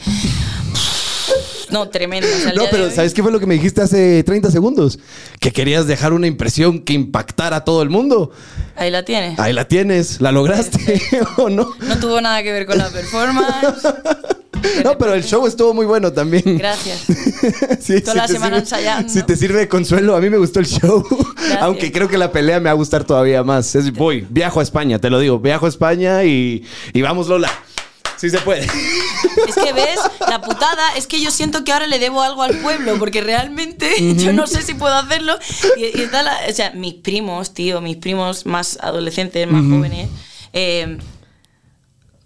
No, 1.71 1.89
tremendo. 1.89 2.27
o 2.27 2.39
sea, 2.39 2.51
el 2.51 2.56
No, 2.57 2.63
pero 2.71 2.89
¿sabes 2.92 3.13
qué 3.13 3.21
fue 3.24 3.31
lo 3.31 3.39
que 3.39 3.45
me 3.45 3.54
dijiste 3.56 3.81
hace 3.81 4.24
30 4.24 4.51
segundos? 4.51 5.00
Que 5.39 5.51
querías 5.51 5.88
dejar 5.88 6.13
una 6.13 6.27
impresión 6.27 6.80
que 6.80 6.94
impactara 6.94 7.57
a 7.57 7.63
todo 7.66 7.81
el 7.81 7.89
mundo. 7.89 8.31
Ahí 8.75 8.92
la 8.92 9.04
tienes. 9.04 9.39
Ahí 9.39 9.54
la 9.54 9.68
tienes, 9.68 10.21
la 10.21 10.31
lograste, 10.31 11.01
¿o 11.38 11.50
no? 11.50 11.69
No 11.81 11.98
tuvo 12.00 12.21
nada 12.21 12.42
que 12.44 12.51
ver 12.51 12.66
con 12.66 12.77
la 12.77 12.89
performance. 12.89 13.48
No, 14.83 14.98
pero 14.98 15.13
el 15.13 15.24
show 15.24 15.48
estuvo 15.48 15.74
muy 15.74 15.86
bueno 15.86 16.12
también. 16.12 16.57
Gracias. 16.57 17.04
Sí, 17.80 18.01
Toda 18.01 18.15
la 18.15 18.27
te 18.27 18.33
semana 18.33 18.57
sirve- 18.57 18.60
ensayando. 18.60 19.10
Si 19.10 19.24
te 19.24 19.38
sirve 19.38 19.60
de 19.60 19.68
consuelo, 19.69 20.18
a 20.18 20.19
mí 20.19 20.30
me 20.30 20.38
gustó 20.38 20.60
el 20.60 20.65
show. 20.68 21.01
Aunque 21.62 21.94
creo 21.94 22.10
que 22.10 22.18
la 22.18 22.30
pelea 22.33 22.60
me 22.60 22.65
va 22.65 22.72
a 22.72 22.74
gustar 22.74 23.06
todavía 23.06 23.42
más. 23.42 23.74
Es- 23.75 23.94
voy, 23.94 24.27
viajo 24.30 24.60
a 24.60 24.63
España, 24.63 25.00
te 25.00 25.10
lo 25.10 25.18
digo. 25.19 25.39
Viajo 25.39 25.65
a 25.65 25.69
España 25.69 26.25
y, 26.25 26.65
y 26.92 27.01
vamos, 27.01 27.30
Lola. 27.30 27.50
Sí 28.19 28.30
se 28.30 28.39
puede. 28.39 28.66
Es 29.48 29.56
que 29.56 29.71
ves, 29.74 29.98
la 30.27 30.42
putada 30.42 30.95
es 30.98 31.07
que 31.07 31.21
yo 31.21 31.31
siento 31.31 31.63
que 31.63 31.71
ahora 31.71 31.88
le 31.88 32.00
debo 32.00 32.21
algo 32.21 32.44
al 32.44 32.57
pueblo, 32.57 33.00
porque 33.00 33.21
realmente 33.21 34.16
yo 34.18 34.33
no 34.33 34.45
sé 34.45 34.62
si 34.62 34.74
puedo 34.74 34.94
hacerlo. 34.94 35.38
Y, 35.77 35.98
y 35.98 36.01
está 36.04 36.21
la- 36.24 36.39
o 36.50 36.54
sea, 36.54 36.71
mis 36.71 36.95
primos, 36.95 37.54
tío, 37.54 37.80
mis 37.80 37.95
primos 37.95 38.45
más 38.45 38.77
adolescentes, 38.81 39.48
más 39.50 39.63
jóvenes, 39.63 40.10
eh, 40.54 40.98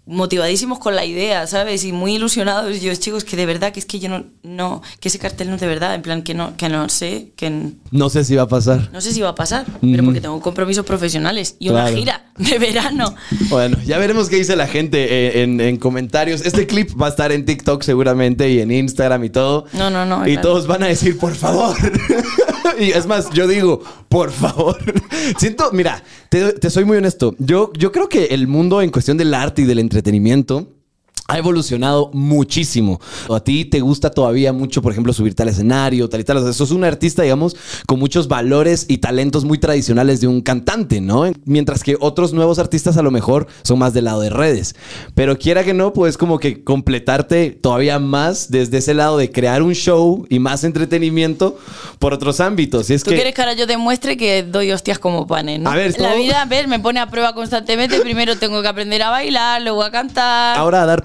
motivadísimos 0.06 0.78
con 0.78 0.94
la 0.94 1.04
idea, 1.04 1.46
¿sabes? 1.46 1.84
Y 1.84 1.92
muy 1.92 2.16
ilusionados. 2.16 2.76
Y 2.76 2.80
yo, 2.80 2.94
chicos, 2.94 3.24
que 3.24 3.36
de 3.36 3.46
verdad, 3.46 3.72
que 3.72 3.80
es 3.80 3.86
que 3.86 3.98
yo 3.98 4.08
no, 4.08 4.24
no, 4.42 4.82
que 5.00 5.08
ese 5.08 5.18
cartel 5.18 5.48
no 5.48 5.54
es 5.54 5.60
de 5.60 5.66
verdad, 5.66 5.94
en 5.94 6.02
plan, 6.02 6.22
que 6.22 6.34
no, 6.34 6.56
que 6.56 6.68
no 6.68 6.88
sé, 6.88 7.32
que 7.36 7.72
No 7.90 8.10
sé 8.10 8.24
si 8.24 8.34
va 8.36 8.42
a 8.42 8.48
pasar. 8.48 8.90
no 8.92 9.00
sé 9.00 9.12
si 9.12 9.20
va 9.20 9.30
a 9.30 9.34
pasar, 9.34 9.64
pero 9.80 10.04
porque 10.04 10.20
tengo 10.20 10.40
compromisos 10.40 10.84
profesionales 10.84 11.56
y 11.58 11.70
una 11.70 11.88
gira 11.88 12.26
de 12.36 12.58
verano. 12.58 13.14
Bueno, 13.48 13.78
ya 13.86 13.98
veremos 13.98 14.28
qué 14.28 14.36
dice 14.36 14.56
la 14.56 14.66
gente 14.66 15.04
eh, 15.38 15.42
en, 15.42 15.60
en 15.60 15.76
comentarios. 15.78 16.42
Este 16.44 16.66
clip 16.66 16.90
va 17.00 17.06
a 17.06 17.10
estar 17.10 17.32
en 17.32 17.44
TikTok 17.44 17.82
seguramente 17.82 18.50
y 18.50 18.60
en 18.60 18.70
Instagram 18.70 19.24
y 19.24 19.30
todo. 19.30 19.64
No, 19.72 19.88
no, 19.90 20.04
no, 20.04 20.26
Y 20.28 20.32
claro. 20.32 20.48
todos 20.48 20.66
van 20.66 20.82
a 20.82 20.86
decir, 20.86 21.18
por 21.18 21.34
favor. 21.34 21.76
y 22.78 22.90
es 22.90 23.06
más, 23.06 23.30
yo 23.30 23.46
digo, 23.46 23.82
por 24.08 24.30
favor. 24.30 24.76
Siento, 25.38 25.70
mira, 25.72 26.02
te, 26.28 26.70
soy 26.70 26.84
muy 26.84 26.96
honesto. 26.96 27.34
Yo, 27.38 27.72
yo 27.74 27.92
creo 27.92 28.08
que 28.08 28.26
el 28.26 28.46
mundo 28.48 28.82
en 28.82 28.90
cuestión 28.90 29.16
del 29.16 29.34
arte 29.34 29.62
y 29.62 29.64
del 29.64 29.78
entretenimiento 29.78 30.73
ha 31.26 31.38
evolucionado 31.38 32.10
muchísimo. 32.12 33.00
A 33.30 33.40
ti 33.40 33.64
te 33.64 33.80
gusta 33.80 34.10
todavía 34.10 34.52
mucho, 34.52 34.82
por 34.82 34.92
ejemplo, 34.92 35.12
subirte 35.12 35.42
al 35.42 35.48
escenario, 35.48 36.08
tal 36.08 36.20
y 36.20 36.24
tal. 36.24 36.36
O 36.36 36.42
sea, 36.42 36.52
sos 36.52 36.70
un 36.70 36.84
artista, 36.84 37.22
digamos, 37.22 37.56
con 37.86 37.98
muchos 37.98 38.28
valores 38.28 38.84
y 38.88 38.98
talentos 38.98 39.44
muy 39.44 39.58
tradicionales 39.58 40.20
de 40.20 40.26
un 40.26 40.42
cantante, 40.42 41.00
¿no? 41.00 41.24
Mientras 41.46 41.82
que 41.82 41.96
otros 41.98 42.32
nuevos 42.34 42.58
artistas 42.58 42.96
a 42.98 43.02
lo 43.02 43.10
mejor 43.10 43.46
son 43.62 43.78
más 43.78 43.94
del 43.94 44.04
lado 44.04 44.20
de 44.20 44.30
redes. 44.30 44.74
Pero 45.14 45.38
quiera 45.38 45.64
que 45.64 45.72
no, 45.72 45.92
pues 45.94 46.18
como 46.18 46.38
que 46.38 46.62
completarte 46.62 47.50
todavía 47.50 47.98
más 47.98 48.50
desde 48.50 48.78
ese 48.78 48.92
lado 48.94 49.16
de 49.16 49.30
crear 49.32 49.62
un 49.62 49.72
show 49.74 50.26
y 50.28 50.38
más 50.38 50.62
entretenimiento 50.64 51.56
por 51.98 52.12
otros 52.12 52.40
ámbitos. 52.40 52.90
Y 52.90 52.94
es 52.94 53.02
Tú 53.02 53.10
que... 53.10 53.16
quieres 53.16 53.34
que 53.34 53.40
ahora 53.40 53.54
yo 53.54 53.66
demuestre 53.66 54.16
que 54.16 54.42
doy 54.42 54.72
hostias 54.72 54.98
como 54.98 55.26
panes, 55.26 55.60
¿no? 55.60 55.70
A 55.70 55.74
ver, 55.74 55.92
La 55.98 56.08
todo- 56.10 56.16
vida, 56.18 56.44
ves, 56.44 56.68
me 56.68 56.78
pone 56.80 57.00
a 57.00 57.08
prueba 57.10 57.34
constantemente. 57.34 58.00
Primero 58.00 58.36
tengo 58.36 58.60
que 58.60 58.68
aprender 58.68 59.02
a 59.02 59.10
bailar, 59.10 59.62
luego 59.62 59.82
a 59.82 59.90
cantar. 59.90 60.58
Ahora 60.58 60.82
a 60.82 60.86
dar 60.86 61.02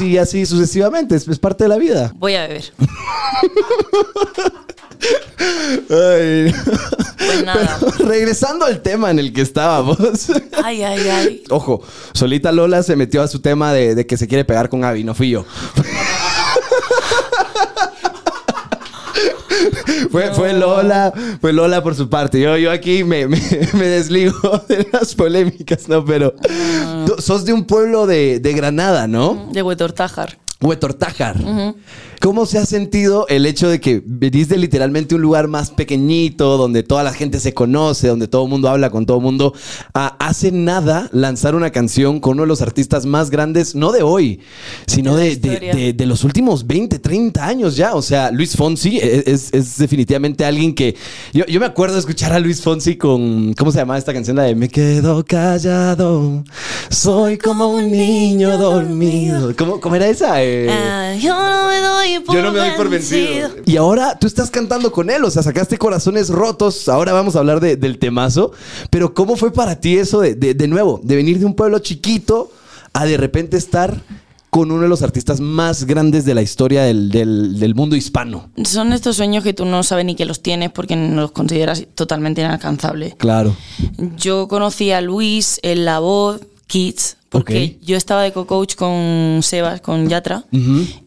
y 0.00 0.18
así 0.18 0.46
sucesivamente. 0.46 1.14
Es, 1.14 1.28
es 1.28 1.38
parte 1.38 1.64
de 1.64 1.68
la 1.68 1.76
vida. 1.76 2.12
Voy 2.16 2.34
a 2.34 2.46
beber. 2.46 2.72
Ay. 5.90 6.54
Pues 7.18 7.44
nada. 7.44 7.78
Pero 7.80 7.92
regresando 8.08 8.64
al 8.64 8.80
tema 8.82 9.10
en 9.10 9.18
el 9.18 9.32
que 9.32 9.42
estábamos. 9.42 9.98
Ay, 10.62 10.82
ay, 10.82 11.08
ay. 11.08 11.44
Ojo, 11.50 11.82
solita 12.12 12.52
Lola 12.52 12.82
se 12.82 12.96
metió 12.96 13.22
a 13.22 13.28
su 13.28 13.40
tema 13.40 13.72
de, 13.72 13.94
de 13.94 14.06
que 14.06 14.16
se 14.16 14.26
quiere 14.26 14.44
pegar 14.44 14.68
con 14.68 14.84
Abby, 14.84 15.04
no 15.04 15.14
fui 15.14 15.30
yo. 15.30 15.44
fue, 20.10 20.32
fue 20.34 20.52
Lola, 20.52 21.12
fue 21.40 21.52
Lola 21.52 21.82
por 21.82 21.94
su 21.94 22.08
parte. 22.08 22.40
Yo, 22.40 22.56
yo 22.56 22.70
aquí 22.70 23.04
me, 23.04 23.26
me- 23.28 23.40
me 23.74 23.86
desligo 23.86 24.34
de 24.68 24.86
las 24.92 25.14
polémicas, 25.14 25.88
¿no? 25.88 26.04
Pero 26.04 26.34
tú 27.06 27.14
sos 27.18 27.44
de 27.44 27.52
un 27.52 27.64
pueblo 27.64 28.06
de, 28.06 28.40
de 28.40 28.52
Granada, 28.52 29.06
¿no? 29.06 29.48
De 29.52 29.62
Huetortájar. 29.62 30.38
Huetortájar. 30.60 31.36
¿Cómo 32.20 32.46
se 32.46 32.58
ha 32.58 32.66
sentido 32.66 33.26
el 33.28 33.46
hecho 33.46 33.68
de 33.68 33.80
que 33.80 34.02
venís 34.04 34.48
de 34.48 34.56
literalmente 34.56 35.14
un 35.14 35.22
lugar 35.22 35.48
más 35.48 35.70
pequeñito, 35.70 36.56
donde 36.56 36.82
toda 36.82 37.02
la 37.02 37.12
gente 37.12 37.40
se 37.40 37.52
conoce, 37.54 38.08
donde 38.08 38.28
todo 38.28 38.44
el 38.44 38.50
mundo 38.50 38.68
habla 38.68 38.90
con 38.90 39.06
todo 39.06 39.18
el 39.18 39.22
mundo, 39.22 39.52
a 39.92 40.16
hace 40.24 40.50
nada 40.52 41.08
lanzar 41.12 41.54
una 41.54 41.70
canción 41.70 42.20
con 42.20 42.32
uno 42.34 42.42
de 42.42 42.48
los 42.48 42.62
artistas 42.62 43.06
más 43.06 43.30
grandes, 43.30 43.74
no 43.74 43.92
de 43.92 44.02
hoy, 44.02 44.40
sino 44.86 45.16
De 45.16 46.06
los 46.06 46.24
últimos 46.24 46.66
20, 46.66 46.98
30 46.98 47.46
años 47.46 47.76
ya? 47.76 47.94
O 47.94 48.02
sea, 48.02 48.30
Luis 48.30 48.56
Fonsi 48.56 48.98
es, 48.98 49.26
es- 49.26 49.54
es 49.54 49.78
definitivamente 49.78 50.44
alguien 50.44 50.74
que... 50.74 50.94
Yo, 51.32 51.44
yo 51.46 51.60
me 51.60 51.66
acuerdo 51.66 51.94
de 51.94 52.00
escuchar 52.00 52.32
a 52.32 52.38
Luis 52.38 52.60
Fonsi 52.62 52.96
con... 52.96 53.54
¿Cómo 53.54 53.70
se 53.72 53.78
llamaba 53.78 53.98
esta 53.98 54.12
canción? 54.12 54.36
La 54.36 54.44
de 54.44 54.54
Me 54.54 54.68
quedo 54.68 55.24
callado, 55.24 56.44
soy 56.90 57.38
como 57.38 57.68
un 57.68 57.90
niño 57.90 58.56
dormido. 58.58 59.54
¿Cómo, 59.56 59.80
cómo 59.80 59.96
era 59.96 60.06
esa? 60.08 60.42
Eh, 60.42 60.68
Ah, 60.70 61.14
yo 61.20 61.34
no 61.34 61.68
me 61.68 61.78
doy 61.80 62.03
por 62.24 62.34
yo 62.34 62.42
no 62.42 62.52
me 62.52 62.58
doy 62.58 62.70
por 62.76 62.88
vencido. 62.88 63.50
Y 63.66 63.76
ahora 63.76 64.18
tú 64.18 64.26
estás 64.26 64.50
cantando 64.50 64.92
con 64.92 65.10
él, 65.10 65.24
o 65.24 65.30
sea, 65.30 65.42
sacaste 65.42 65.78
corazones 65.78 66.28
rotos. 66.28 66.88
Ahora 66.88 67.12
vamos 67.12 67.36
a 67.36 67.40
hablar 67.40 67.60
de- 67.60 67.76
del 67.76 67.98
temazo. 67.98 68.52
Pero 68.90 69.14
¿cómo 69.14 69.36
fue 69.36 69.52
para 69.52 69.80
ti 69.80 69.96
eso 69.98 70.20
de, 70.20 70.34
de- 70.34 70.54
de 70.54 70.68
nuevo, 70.68 71.00
de 71.02 71.16
venir 71.16 71.38
de 71.38 71.46
un 71.46 71.54
pueblo 71.54 71.78
chiquito 71.78 72.50
a 72.92 73.04
de 73.06 73.16
repente 73.16 73.56
estar 73.56 74.02
con 74.50 74.70
uno 74.70 74.82
de 74.82 74.88
los 74.88 75.02
artistas 75.02 75.40
más 75.40 75.82
grandes 75.84 76.24
de 76.24 76.32
la 76.32 76.40
historia 76.40 76.84
del, 76.84 77.10
del- 77.10 77.58
del 77.58 77.74
mundo 77.74 77.96
hispano? 77.96 78.50
Son 78.64 78.92
estos 78.92 79.16
sueños 79.16 79.42
que 79.42 79.52
tú 79.52 79.64
no 79.64 79.82
sabes 79.82 80.04
ni 80.04 80.14
que 80.14 80.24
los 80.26 80.42
tienes 80.42 80.70
porque 80.70 80.94
no 80.94 81.22
los 81.22 81.32
consideras 81.32 81.84
totalmente 81.96 82.40
inalcanzables. 82.40 83.16
Claro. 83.16 83.56
Yo 84.16 84.46
conocí 84.46 84.92
a 84.92 85.00
Luis 85.00 85.58
en 85.64 85.84
la 85.84 85.98
voz 85.98 86.40
Kids 86.68 87.16
porque 87.34 87.78
yo 87.82 87.96
estaba 87.96 88.22
de 88.22 88.32
co-coach 88.32 88.76
con 88.76 89.40
Sebas, 89.42 89.80
con 89.80 90.08
Yatra, 90.08 90.44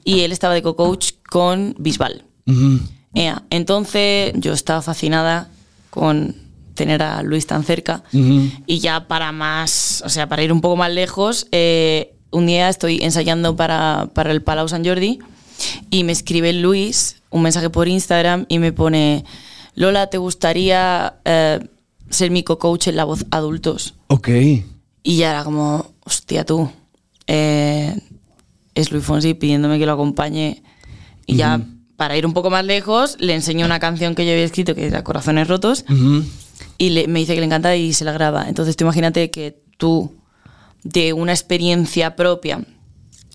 y 0.04 0.22
él 0.22 0.32
estaba 0.34 0.54
de 0.54 0.62
co-coach 0.62 1.14
con 1.30 1.74
Bisbal. 1.80 2.24
Ea, 3.14 3.44
Entonces 3.50 4.34
yo 4.36 4.54
estaba 4.54 4.82
fascinada 4.82 5.50
con 5.90 6.36
tener 6.74 7.02
a 7.02 7.24
Luis 7.24 7.48
tan 7.48 7.64
cerca 7.64 8.04
y 8.12 8.80
ya 8.80 9.08
para 9.08 9.32
más, 9.32 10.04
o 10.06 10.10
sea, 10.10 10.28
para 10.28 10.44
ir 10.44 10.52
un 10.52 10.62
poco 10.62 10.76
más 10.76 10.92
lejos, 10.92 11.48
eh, 11.52 12.14
un 12.30 12.46
día 12.46 12.68
estoy 12.70 13.00
ensayando 13.02 13.56
para, 13.56 14.10
para 14.14 14.32
el 14.32 14.42
Palau 14.42 14.68
San 14.68 14.86
Jordi 14.86 15.20
y 15.90 16.04
me 16.04 16.12
escribe 16.12 16.52
Luis 16.54 17.22
un 17.30 17.42
mensaje 17.42 17.70
por 17.70 17.88
Instagram 17.88 18.46
y 18.50 18.60
me 18.60 18.74
pone, 18.74 19.24
Lola, 19.76 20.08
¿te 20.08 20.18
gustaría 20.18 21.16
eh, 21.24 21.60
ser 22.10 22.32
mi 22.32 22.44
co-coach 22.44 22.88
en 22.88 22.98
la 22.98 23.06
voz 23.06 23.26
adultos? 23.32 23.96
Ok. 24.08 24.30
Y 25.04 25.18
ya 25.18 25.32
era 25.32 25.44
como, 25.44 25.94
hostia 26.08 26.46
tú, 26.46 26.70
eh, 27.28 27.96
es 28.76 28.92
Luis 28.92 29.04
Fonsi 29.04 29.34
pidiéndome 29.34 29.78
que 29.78 29.86
lo 29.86 29.92
acompañe. 29.94 30.64
Y 31.26 31.36
ya, 31.36 31.60
para 31.98 32.16
ir 32.18 32.26
un 32.26 32.34
poco 32.34 32.50
más 32.50 32.64
lejos, 32.64 33.18
le 33.20 33.34
enseñó 33.36 33.66
una 33.66 33.80
canción 33.80 34.16
que 34.16 34.26
yo 34.26 34.32
había 34.32 34.46
escrito 34.46 34.74
que 34.76 34.88
era 34.88 35.04
Corazones 35.04 35.48
Rotos. 35.48 35.84
Y 36.78 36.90
le- 36.92 37.08
me 37.08 37.20
dice 37.20 37.34
que 37.34 37.40
le 37.42 37.46
encanta 37.48 37.76
y 37.76 37.92
se 37.94 38.06
la 38.06 38.14
graba. 38.14 38.48
Entonces 38.48 38.76
tú 38.78 38.84
imagínate 38.86 39.30
que 39.32 39.60
tú, 39.78 40.14
de 40.84 41.12
una 41.14 41.34
experiencia 41.34 42.16
propia, 42.16 42.64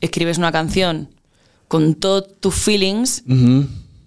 escribes 0.01 0.39
una 0.39 0.53
canción 0.53 1.09
con 1.69 1.95
todos 1.95 2.25
tus 2.41 2.55
feelings 2.55 3.23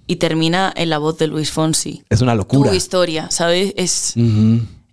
y 0.08 0.16
termina 0.16 0.74
en 0.76 0.90
la 0.90 0.98
voz 1.00 1.18
de 1.18 1.28
Luis 1.28 1.52
Fonsi. 1.52 2.04
Es 2.10 2.22
una 2.22 2.34
locura. 2.34 2.72
Tu 2.72 2.76
historia, 2.78 3.30
¿sabes? 3.30 3.74
Es. 3.78 4.14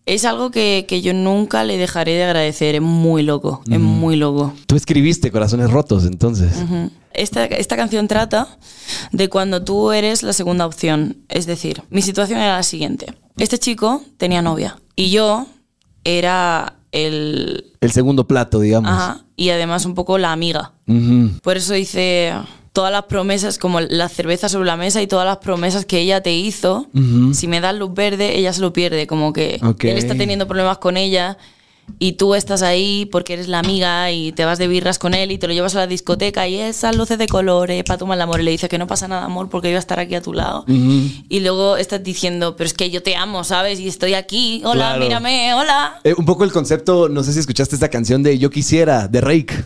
Es 0.06 0.24
algo 0.24 0.50
que, 0.50 0.84
que 0.88 1.00
yo 1.02 1.14
nunca 1.14 1.64
le 1.64 1.76
dejaré 1.76 2.12
de 2.14 2.24
agradecer. 2.24 2.74
Es 2.74 2.82
muy 2.82 3.22
loco, 3.22 3.62
es 3.70 3.78
muy 3.78 4.16
loco. 4.16 4.52
Tú 4.66 4.76
escribiste 4.76 5.30
Corazones 5.30 5.70
Rotos, 5.70 6.04
entonces. 6.04 6.52
Esta, 7.12 7.44
esta 7.44 7.76
canción 7.76 8.08
trata 8.08 8.58
de 9.12 9.28
cuando 9.28 9.62
tú 9.62 9.92
eres 9.92 10.22
la 10.22 10.32
segunda 10.32 10.66
opción. 10.66 11.18
Es 11.28 11.46
decir, 11.46 11.82
mi 11.90 12.02
situación 12.02 12.40
era 12.40 12.56
la 12.56 12.62
siguiente. 12.62 13.14
Este 13.38 13.58
chico 13.58 14.02
tenía 14.16 14.42
novia 14.42 14.80
y 14.96 15.10
yo 15.10 15.46
era 16.04 16.74
el... 16.90 17.72
El 17.80 17.92
segundo 17.92 18.26
plato, 18.26 18.60
digamos. 18.60 18.90
Ajá, 18.90 19.24
y 19.36 19.50
además 19.50 19.84
un 19.84 19.94
poco 19.94 20.18
la 20.18 20.32
amiga. 20.32 20.72
Por 21.42 21.56
eso 21.56 21.74
hice 21.76 22.32
todas 22.72 22.90
las 22.92 23.04
promesas, 23.04 23.58
como 23.58 23.80
la 23.80 24.08
cerveza 24.08 24.48
sobre 24.48 24.66
la 24.66 24.76
mesa 24.76 25.02
y 25.02 25.06
todas 25.06 25.26
las 25.26 25.38
promesas 25.38 25.84
que 25.84 25.98
ella 26.00 26.22
te 26.22 26.32
hizo. 26.32 26.86
Ujú. 26.94 27.34
Si 27.34 27.46
me 27.48 27.60
das 27.60 27.74
luz 27.76 27.92
verde, 27.92 28.38
ella 28.38 28.52
se 28.52 28.60
lo 28.62 28.72
pierde. 28.72 29.06
Como 29.06 29.32
que 29.32 29.60
Ok. 29.62 29.84
él 29.84 29.98
está 29.98 30.14
teniendo 30.14 30.46
problemas 30.46 30.78
con 30.78 30.96
ella 30.96 31.36
y 31.98 32.12
tú 32.12 32.34
estás 32.34 32.62
ahí 32.62 33.06
porque 33.12 33.34
eres 33.34 33.48
la 33.48 33.58
amiga 33.58 34.10
y 34.12 34.32
te 34.32 34.44
vas 34.46 34.58
de 34.58 34.68
birras 34.68 34.98
con 34.98 35.12
él 35.14 35.32
y 35.32 35.36
te 35.38 35.48
lo 35.48 35.52
llevas 35.52 35.74
a 35.74 35.80
la 35.80 35.86
discoteca 35.86 36.46
y 36.48 36.54
esas 36.56 36.96
luces 36.96 37.18
de 37.18 37.26
colores 37.26 37.82
para 37.84 37.98
tomar 37.98 38.16
el 38.16 38.22
amor. 38.22 38.40
Y 38.40 38.44
le 38.44 38.52
dices 38.52 38.70
que 38.70 38.78
no 38.78 38.86
pasa 38.86 39.06
nada, 39.06 39.24
amor, 39.24 39.50
porque 39.50 39.68
yo 39.68 39.72
voy 39.72 39.76
a 39.76 39.80
estar 39.80 39.98
aquí 40.00 40.14
a 40.14 40.22
tu 40.22 40.32
lado. 40.32 40.64
Y 40.66 41.40
luego 41.40 41.76
estás 41.76 42.02
diciendo, 42.02 42.56
pero 42.56 42.66
es 42.66 42.72
que 42.72 42.88
yo 42.90 43.02
te 43.02 43.16
amo, 43.16 43.44
¿sabes? 43.44 43.80
Y 43.80 43.88
estoy 43.88 44.14
aquí. 44.14 44.62
Hola, 44.64 44.92
Claro. 44.92 45.00
mírame, 45.00 45.52
hola. 45.52 46.00
Eh, 46.04 46.14
un 46.16 46.24
poco 46.24 46.44
el 46.44 46.52
concepto, 46.52 47.10
no 47.10 47.22
sé 47.22 47.34
si 47.34 47.40
escuchaste 47.40 47.74
esta 47.74 47.90
canción 47.90 48.22
de 48.22 48.38
Yo 48.38 48.48
quisiera, 48.48 49.08
de 49.08 49.20
Rake. 49.20 49.62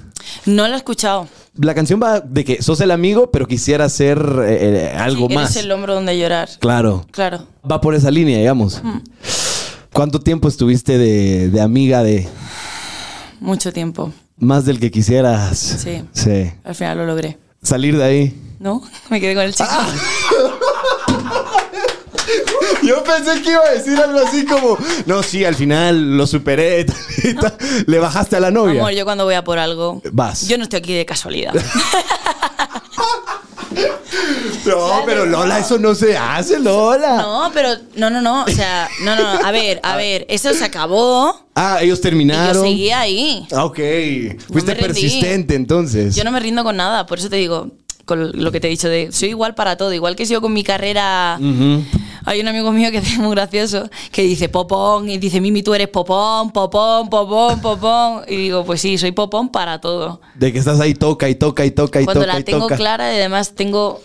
No 0.46 0.66
lo 0.66 0.74
he 0.74 0.76
escuchado. 0.78 1.28
La 1.58 1.74
canción 1.74 2.00
va 2.02 2.20
de 2.20 2.44
que 2.44 2.62
sos 2.62 2.80
el 2.80 2.90
amigo, 2.90 3.30
pero 3.30 3.46
quisiera 3.46 3.88
ser 3.88 4.18
eh, 4.46 4.90
eh, 4.92 4.96
algo 4.96 5.28
Sí, 5.28 5.34
más. 5.34 5.50
Eres 5.52 5.64
el 5.64 5.72
hombro 5.72 5.94
donde 5.94 6.18
llorar. 6.18 6.48
Claro. 6.60 7.06
Claro. 7.10 7.46
Va 7.70 7.80
por 7.80 7.94
esa 7.94 8.10
línea, 8.10 8.38
digamos. 8.38 8.82
¿Cuánto 9.92 10.20
tiempo 10.20 10.48
estuviste 10.48 10.98
de, 10.98 11.48
de 11.48 11.60
amiga 11.60 12.02
de 12.02 12.28
Mucho 13.40 13.72
tiempo. 13.72 14.12
más 14.38 14.64
del 14.66 14.78
que 14.80 14.90
quisieras? 14.90 15.56
Sí. 15.58 16.02
Sí. 16.12 16.52
Al 16.64 16.74
final 16.74 16.98
lo 16.98 17.06
logré. 17.06 17.38
Salir 17.62 17.96
de 17.96 18.04
ahí. 18.04 18.42
¿No? 18.60 18.82
Me 19.10 19.20
quedé 19.20 19.34
con 19.34 19.44
el 19.44 19.52
chico. 19.54 19.68
Ah. 19.70 19.88
Yo 22.86 23.02
pensé 23.04 23.42
que 23.42 23.50
iba 23.50 23.62
a 23.64 23.70
decir 23.72 23.98
algo 23.98 24.18
así 24.20 24.44
como, 24.44 24.78
no, 25.06 25.22
sí, 25.22 25.44
al 25.44 25.54
final 25.54 26.16
lo 26.16 26.26
superé. 26.26 26.84
tal 26.86 26.96
y 27.24 27.34
tal. 27.34 27.56
Le 27.86 27.98
bajaste 27.98 28.36
a 28.36 28.40
la 28.40 28.50
novia. 28.50 28.80
Amor, 28.80 28.92
yo 28.92 29.04
cuando 29.04 29.24
voy 29.24 29.34
a 29.34 29.42
por 29.44 29.58
algo. 29.58 30.00
Vas. 30.12 30.46
Yo 30.48 30.56
no 30.58 30.64
estoy 30.64 30.78
aquí 30.78 30.94
de 30.94 31.04
casualidad. 31.06 31.52
No, 34.64 35.02
pero 35.06 35.26
Lola, 35.26 35.58
eso 35.60 35.78
no 35.78 35.94
se 35.94 36.16
hace, 36.16 36.58
Lola. 36.58 37.18
No, 37.18 37.50
pero. 37.54 37.68
No, 37.94 38.10
no, 38.10 38.20
no. 38.20 38.44
O 38.44 38.48
sea, 38.48 38.88
no, 39.04 39.14
no. 39.14 39.22
A 39.44 39.50
ver, 39.52 39.80
a 39.82 39.96
ver. 39.96 40.26
Eso 40.28 40.52
se 40.54 40.64
acabó. 40.64 41.46
Ah, 41.54 41.78
ellos 41.82 41.98
Y 42.00 42.02
terminaron. 42.02 42.54
yo 42.54 42.62
seguía 42.62 43.00
ahí. 43.00 43.46
Ah, 43.52 43.64
Ok. 43.64 43.78
Fuiste 44.50 44.74
persistente 44.74 45.54
entonces. 45.54 46.16
Yo 46.16 46.24
no 46.24 46.32
me 46.32 46.40
rindo 46.40 46.64
con 46.64 46.76
nada. 46.76 47.06
Por 47.06 47.18
eso 47.18 47.28
te 47.28 47.36
digo, 47.36 47.70
con 48.04 48.32
lo 48.42 48.50
que 48.52 48.58
te 48.60 48.66
he 48.66 48.70
dicho 48.70 48.88
de. 48.88 49.12
Soy 49.12 49.28
igual 49.30 49.54
para 49.54 49.76
todo. 49.76 49.92
Igual 49.92 50.16
que 50.16 50.26
sigo 50.26 50.40
con 50.40 50.52
mi 50.52 50.64
carrera. 50.64 51.38
Ujú. 51.40 51.84
Hay 52.26 52.40
un 52.40 52.48
amigo 52.48 52.72
mío 52.72 52.90
que 52.90 52.98
es 52.98 53.18
muy 53.18 53.30
gracioso 53.30 53.88
que 54.12 54.22
dice 54.22 54.48
popón 54.48 55.08
y 55.08 55.16
dice 55.16 55.40
Mimi 55.40 55.62
tú 55.62 55.72
eres 55.74 55.88
popón, 55.88 56.50
popón, 56.50 57.08
popón, 57.08 57.60
popón 57.60 58.24
y 58.28 58.36
digo 58.36 58.64
pues 58.64 58.80
sí 58.80 58.98
soy 58.98 59.12
popón 59.12 59.48
para 59.48 59.80
todo. 59.80 60.20
De 60.34 60.52
que 60.52 60.58
estás 60.58 60.80
ahí 60.80 60.92
toca 60.92 61.28
y 61.28 61.36
toca 61.36 61.64
y 61.64 61.70
toca 61.70 62.02
y 62.02 62.04
cuando 62.04 62.22
toca 62.22 62.34
la 62.34 62.40
y 62.40 62.44
tengo 62.44 62.64
toca. 62.64 62.76
clara 62.76 63.14
y 63.14 63.16
además 63.16 63.54
tengo 63.54 64.02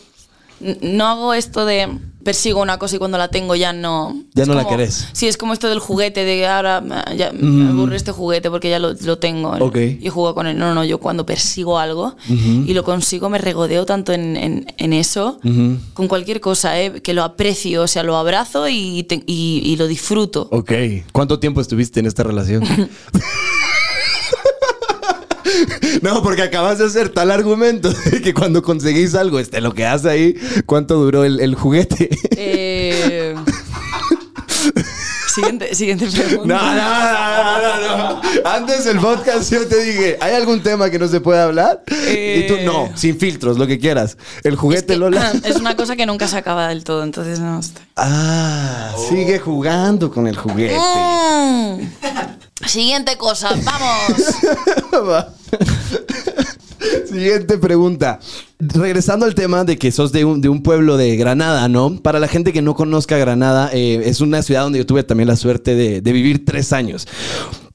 no 0.81 1.07
hago 1.07 1.33
esto 1.33 1.65
de 1.65 1.89
persigo 2.23 2.61
una 2.61 2.77
cosa 2.77 2.95
y 2.95 2.99
cuando 2.99 3.17
la 3.17 3.27
tengo 3.29 3.55
ya 3.55 3.73
no 3.73 4.15
Ya 4.33 4.43
es 4.43 4.47
no 4.47 4.53
la 4.55 4.67
querés. 4.67 5.07
sí 5.13 5.27
es 5.27 5.37
como 5.37 5.53
esto 5.53 5.69
del 5.69 5.79
juguete 5.79 6.23
de 6.25 6.47
ahora 6.47 6.81
me- 6.81 7.03
ya 7.17 7.31
me 7.33 7.69
aburre 7.69 7.95
este 7.95 8.11
juguete 8.11 8.49
porque 8.49 8.69
ya 8.69 8.79
lo, 8.79 8.93
lo 8.93 9.17
tengo 9.17 9.51
Ok. 9.59 9.77
y 9.99 10.09
juego 10.09 10.33
con 10.35 10.47
él 10.47 10.57
no 10.57 10.73
no 10.73 10.83
yo 10.83 10.99
cuando 10.99 11.25
persigo 11.25 11.79
algo 11.79 12.15
y 12.27 12.73
lo 12.73 12.83
consigo 12.83 13.29
me 13.29 13.37
regodeo 13.37 13.85
tanto 13.85 14.13
en, 14.13 14.37
en- 14.37 14.65
en 14.77 14.93
eso 14.93 15.39
con 15.93 16.07
cualquier 16.07 16.39
cosa 16.41 16.79
¿eh? 16.79 17.01
que 17.01 17.13
lo 17.13 17.23
aprecio 17.23 17.83
o 17.83 17.87
sea 17.87 18.03
lo 18.03 18.17
abrazo 18.17 18.67
y, 18.69 19.03
te- 19.03 19.23
y- 19.25 19.61
y 19.65 19.75
lo 19.77 19.87
disfruto 19.87 20.47
Ok. 20.51 20.71
¿Cuánto 21.11 21.39
tiempo 21.39 21.61
estuviste 21.61 21.99
en 21.99 22.05
esta 22.05 22.23
relación? 22.23 22.63
No, 26.01 26.23
porque 26.23 26.41
acabas 26.43 26.79
de 26.79 26.85
hacer 26.85 27.09
tal 27.09 27.31
argumento 27.31 27.89
de 28.11 28.21
que 28.21 28.33
cuando 28.33 28.61
conseguís 28.63 29.13
algo, 29.15 29.39
este, 29.39 29.61
lo 29.61 29.73
que 29.73 29.85
hace 29.85 30.09
ahí, 30.09 30.35
¿cuánto 30.65 30.95
duró 30.95 31.23
el, 31.23 31.39
el 31.39 31.55
juguete? 31.55 32.09
Eh, 32.35 33.35
siguiente 35.33 35.73
siguiente 35.75 36.07
pregunta 36.07 36.45
No, 36.55 36.75
no, 36.75 37.61
no, 37.61 37.97
no, 37.97 37.97
no. 37.97 38.21
Antes 38.49 38.83
del 38.85 38.99
podcast 38.99 39.51
yo 39.51 39.65
te 39.67 39.81
dije, 39.83 40.17
¿hay 40.19 40.33
algún 40.35 40.61
tema 40.61 40.89
que 40.89 40.99
no 40.99 41.07
se 41.07 41.21
puede 41.21 41.39
hablar? 41.41 41.83
Y 41.87 42.47
tú, 42.47 42.55
Eh. 42.55 42.63
no, 42.65 42.89
sin 42.95 43.17
filtros, 43.17 43.57
lo 43.57 43.65
que 43.67 43.79
quieras. 43.79 44.17
El 44.43 44.53
Es 44.53 44.59
juguete 44.59 44.93
que, 44.93 44.97
Lola. 44.99 45.31
es 45.43 45.55
una 45.55 45.75
cosa 45.75 45.95
que 45.95 46.05
nunca 46.05 46.27
se 46.27 46.37
acaba 46.37 46.67
del 46.67 46.83
todo, 46.83 47.03
entonces 47.03 47.39
no 47.39 47.59
estoy. 47.59 47.83
Ah, 47.95 48.93
sigue 49.09 49.39
jugando 49.39 50.11
con 50.11 50.27
el 50.27 50.35
juguete. 50.37 50.75
Mm. 50.77 51.81
Siguiente 52.65 53.17
cosa, 53.17 53.49
vamos. 53.63 54.21
Va. 55.09 55.33
Siguiente 57.07 57.57
pregunta. 57.57 58.19
Regresando 58.59 59.25
al 59.25 59.35
tema 59.35 59.63
de 59.63 59.77
que 59.77 59.91
sos 59.91 60.11
de 60.11 60.25
un, 60.25 60.41
de 60.41 60.49
un 60.49 60.63
pueblo 60.63 60.97
de 60.97 61.15
Granada, 61.15 61.67
¿no? 61.67 61.97
Para 62.01 62.19
la 62.19 62.27
gente 62.27 62.53
que 62.53 62.61
no 62.61 62.75
conozca 62.75 63.17
Granada, 63.17 63.69
eh, 63.73 64.01
es 64.05 64.21
una 64.21 64.41
ciudad 64.41 64.63
donde 64.63 64.79
yo 64.79 64.85
tuve 64.85 65.03
también 65.03 65.27
la 65.27 65.35
suerte 65.35 65.75
de, 65.75 66.01
de 66.01 66.11
vivir 66.11 66.45
tres 66.45 66.73
años. 66.73 67.07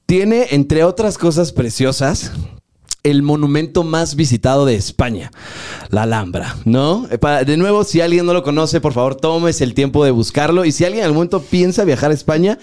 Tiene, 0.05 0.47
entre 0.51 0.83
otras 0.83 1.17
cosas 1.17 1.51
preciosas, 1.51 2.31
el 3.03 3.21
monumento 3.23 3.83
más 3.83 4.15
visitado 4.15 4.65
de 4.65 4.75
España, 4.75 5.31
la 5.89 6.03
Alhambra, 6.03 6.57
¿no? 6.65 7.07
Eh, 7.09 7.45
De 7.45 7.57
nuevo, 7.57 7.83
si 7.83 8.01
alguien 8.01 8.25
no 8.25 8.33
lo 8.33 8.43
conoce, 8.43 8.81
por 8.81 8.93
favor, 8.93 9.15
tómese 9.15 9.63
el 9.63 9.73
tiempo 9.73 10.03
de 10.03 10.11
buscarlo. 10.11 10.65
Y 10.65 10.71
si 10.71 10.83
alguien 10.83 10.99
en 11.01 11.05
algún 11.05 11.17
momento 11.17 11.41
piensa 11.41 11.85
viajar 11.85 12.11
a 12.11 12.13
España, 12.13 12.57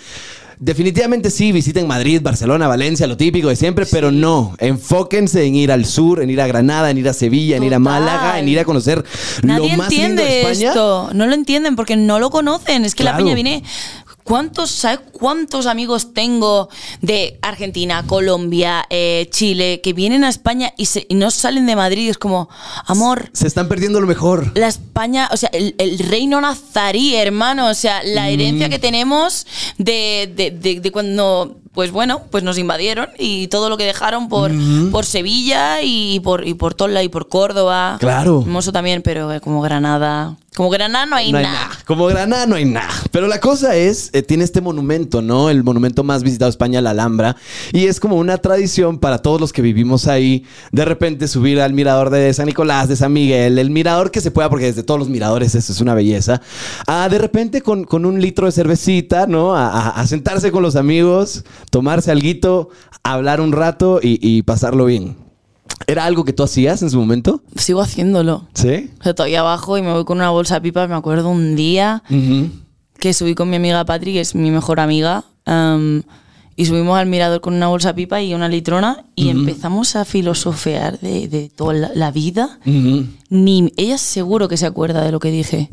definitivamente 0.59 1.31
sí, 1.31 1.53
visiten 1.53 1.87
Madrid, 1.87 2.21
Barcelona, 2.23 2.67
Valencia, 2.69 3.07
lo 3.07 3.17
típico 3.17 3.49
de 3.49 3.57
siempre, 3.57 3.87
pero 3.87 4.11
no, 4.11 4.55
enfóquense 4.59 5.45
en 5.45 5.55
ir 5.55 5.71
al 5.73 5.85
sur, 5.85 6.21
en 6.23 6.31
ir 6.31 6.41
a 6.41 6.47
Granada, 6.47 6.91
en 6.91 6.99
ir 6.99 7.09
a 7.09 7.13
Sevilla, 7.13 7.57
en 7.57 7.63
ir 7.63 7.75
a. 7.75 7.79
Málaga, 7.79 8.39
en 8.39 8.49
ir 8.49 8.59
a 8.59 8.65
conocer 8.65 9.05
Nadie 9.43 9.73
lo 9.73 9.77
más 9.77 9.91
lindo 9.91 10.05
entiende 10.23 10.23
de 10.25 10.41
España. 10.43 10.69
esto. 10.71 11.11
No 11.13 11.27
lo 11.27 11.35
entienden 11.35 11.77
porque 11.77 11.97
no 11.97 12.19
lo 12.19 12.31
conocen. 12.31 12.85
Es 12.85 12.95
que 12.95 13.03
Claro. 13.03 13.19
la 13.19 13.25
peña 13.25 13.35
viene. 13.35 13.63
¿Cuántos, 14.25 14.71
¿Sabes 14.71 15.01
cuántos 15.13 15.67
amigos 15.67 16.15
tengo 16.15 16.71
de 17.03 17.39
Argentina, 17.43 18.05
Colombia, 18.07 18.87
eh, 18.89 19.29
Chile, 19.31 19.83
que 19.83 19.93
vienen 19.93 20.25
a 20.25 20.31
España 20.31 20.73
y, 20.79 20.87
se- 20.87 21.07
y 21.11 21.15
no 21.15 21.31
salen 21.31 21.67
de 21.67 21.77
Madrid? 21.77 22.09
Es 22.09 22.17
como, 22.17 22.49
amor, 22.87 23.29
Se 23.35 23.47
están 23.47 23.69
perdiendo 23.69 24.01
lo 24.01 24.07
mejor. 24.07 24.51
la 24.57 24.69
España, 24.69 25.29
o 25.31 25.37
sea, 25.37 25.51
el, 25.53 25.75
el 25.77 25.99
reino 25.99 26.41
nazarí, 26.41 27.15
hermano, 27.15 27.69
o 27.69 27.75
sea, 27.75 28.03
la 28.03 28.31
herencia 28.31 28.71
que 28.71 28.79
tenemos 28.79 29.47
de, 29.77 30.33
de- 30.35 30.51
de- 30.51 30.81
de 30.81 30.91
cuando, 30.91 31.59
pues 31.75 31.91
bueno, 31.91 32.23
pues 32.31 32.43
nos 32.45 32.57
invadieron 32.57 33.11
y 33.19 33.49
todo 33.49 33.69
lo 33.69 33.77
que 33.77 33.85
dejaron 33.85 34.31
por, 34.31 34.51
por 34.91 35.05
Sevilla 35.05 35.83
y 35.83 36.21
por, 36.21 36.49
y 36.49 36.55
por 36.55 36.73
Tola 36.73 37.03
y 37.03 37.11
por 37.11 37.29
Córdoba. 37.29 37.99
Claro. 38.01 38.41
Hermoso 38.41 38.73
también, 38.73 39.03
pero 39.03 39.31
como 39.43 39.61
Granada. 39.61 40.37
Como 40.57 40.71
Granada 40.71 41.05
no 41.05 41.17
hay, 41.17 41.33
No 41.33 41.39
hay 41.39 41.45
nada. 41.45 41.63
nada. 41.69 41.79
Como 41.85 42.07
Granada 42.07 42.47
no 42.47 42.55
hay 42.55 42.65
nada. 42.65 42.89
Pero 43.11 43.27
la 43.27 43.41
cosa 43.41 43.75
es, 43.75 44.11
eh, 44.13 44.23
tiene 44.23 44.45
este 44.45 44.61
monumento, 44.61 45.21
¿no? 45.21 45.51
El 45.51 45.65
monumento 45.65 46.05
más 46.05 46.23
visitado 46.23 46.49
de 46.49 46.51
España, 46.51 46.81
la 46.81 46.91
Alhambra. 46.91 47.35
Y 47.73 47.87
es 47.87 47.99
como 47.99 48.17
una 48.17 48.39
tradición 48.39 49.01
para 49.01 49.19
todos 49.19 49.41
los 49.41 49.53
que 49.53 49.63
vivimos 49.63 50.07
ahí, 50.07 50.45
de 50.71 50.85
repente 50.85 51.27
subir 51.27 51.61
al 51.61 51.73
mirador 51.73 52.11
de 52.11 52.33
San 52.33 52.47
Nicolás, 52.47 52.89
de 52.89 52.95
San 52.95 53.13
Miguel, 53.13 53.59
el 53.59 53.71
mirador 53.71 54.13
que 54.13 54.21
se 54.21 54.31
pueda, 54.31 54.49
porque 54.49 54.67
desde 54.67 54.85
todos 54.85 55.01
los 55.01 55.09
miradores 55.09 55.57
eso 55.57 55.73
es 55.73 55.81
una 55.81 55.95
belleza. 55.95 56.41
A 56.87 57.09
de 57.09 57.19
repente 57.19 57.61
con, 57.61 57.83
con 57.83 58.07
un 58.07 58.21
litro 58.21 58.47
de 58.47 58.53
cervecita, 58.53 59.27
¿no? 59.27 59.57
A, 59.57 59.67
a- 59.69 59.89
a 60.01 60.07
sentarse 60.07 60.53
con 60.53 60.63
los 60.63 60.77
amigos, 60.77 61.45
tomarse 61.71 62.13
alguito, 62.13 62.69
hablar 63.03 63.41
un 63.41 63.51
rato 63.51 63.99
y, 64.01 64.21
y 64.23 64.43
pasarlo 64.43 64.85
bien. 64.85 65.17
¿Era 65.87 66.05
algo 66.05 66.25
que 66.25 66.33
tú 66.33 66.43
hacías 66.43 66.83
en 66.83 66.91
su 66.91 66.99
momento? 66.99 67.43
Sigo 67.57 67.81
haciéndolo. 67.81 68.47
Sí. 68.55 68.91
O 69.01 69.03
sea, 69.05 69.15
todavía 69.15 69.41
abajo 69.41 69.77
y 69.79 69.83
me 69.83 69.93
voy 69.93 70.05
con 70.05 70.19
una 70.19 70.31
bolsa 70.31 70.55
de 70.55 70.61
pipas. 70.63 70.89
Me 70.89 70.95
acuerdo 70.95 71.29
un 71.29 71.57
día 71.57 72.03
que 72.99 73.13
subí 73.13 73.35
con 73.35 73.51
mi 73.51 73.57
amiga 73.57 73.85
Patri, 73.85 74.13
que 74.15 74.21
es 74.21 74.35
mi 74.35 74.51
mejor 74.51 74.81
amiga, 74.81 75.25
am, 75.45 76.03
y 76.57 76.67
subimos 76.67 76.97
al 76.97 77.07
mirador 77.07 77.41
con 77.41 77.55
una 77.55 77.67
bolsa 77.67 77.89
de 77.89 77.95
pipa 77.95 78.23
y 78.23 78.33
una 78.33 78.49
litrona 78.49 79.05
y 79.17 79.29
empezamos 79.29 79.97
a 79.97 80.05
filosofear 80.05 81.01
de, 81.01 81.27
de 81.29 81.49
toda 81.49 81.75
la, 81.75 81.91
la 81.95 82.11
vida. 82.13 82.61
Ni 82.65 83.73
ella 83.77 83.99
seguro 83.99 84.49
que 84.49 84.57
se 84.57 84.67
acuerda 84.67 85.03
de 85.05 85.11
lo 85.13 85.19
que 85.19 85.31
dije. 85.31 85.69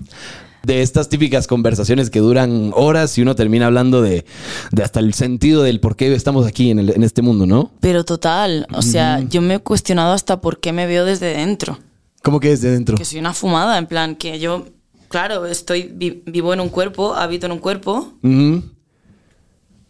De 0.63 0.81
estas 0.81 1.09
típicas 1.09 1.47
conversaciones 1.47 2.09
que 2.09 2.19
duran 2.19 2.71
horas 2.75 3.17
y 3.17 3.21
uno 3.21 3.35
termina 3.35 3.65
hablando 3.65 4.01
de, 4.01 4.25
de 4.71 4.83
hasta 4.83 4.99
el 4.99 5.13
sentido 5.13 5.63
del 5.63 5.79
por 5.79 5.95
qué 5.95 6.13
estamos 6.13 6.45
aquí 6.45 6.69
en, 6.71 6.79
el- 6.79 6.89
en 6.91 7.03
este 7.03 7.21
mundo, 7.21 7.45
¿no? 7.47 7.71
Pero 7.79 8.03
total, 8.05 8.67
o 8.73 8.81
sea, 8.81 9.21
yo 9.21 9.41
me 9.41 9.55
he 9.55 9.59
cuestionado 9.59 10.13
hasta 10.13 10.39
por 10.41 10.59
qué 10.59 10.71
me 10.71 10.85
veo 10.85 11.05
desde 11.05 11.35
dentro. 11.35 11.79
¿Cómo 12.23 12.39
que 12.39 12.49
desde 12.49 12.69
dentro? 12.71 12.97
Que 12.97 13.05
soy 13.05 13.19
una 13.19 13.33
fumada, 13.33 13.77
en 13.79 13.87
plan, 13.87 14.15
que 14.15 14.39
yo, 14.39 14.67
claro, 15.09 15.47
estoy 15.47 15.89
vi- 15.93 16.21
vivo 16.27 16.53
en 16.53 16.59
un 16.61 16.69
cuerpo, 16.69 17.15
habito 17.15 17.47
en 17.47 17.53
un 17.53 17.59
cuerpo 17.59 18.13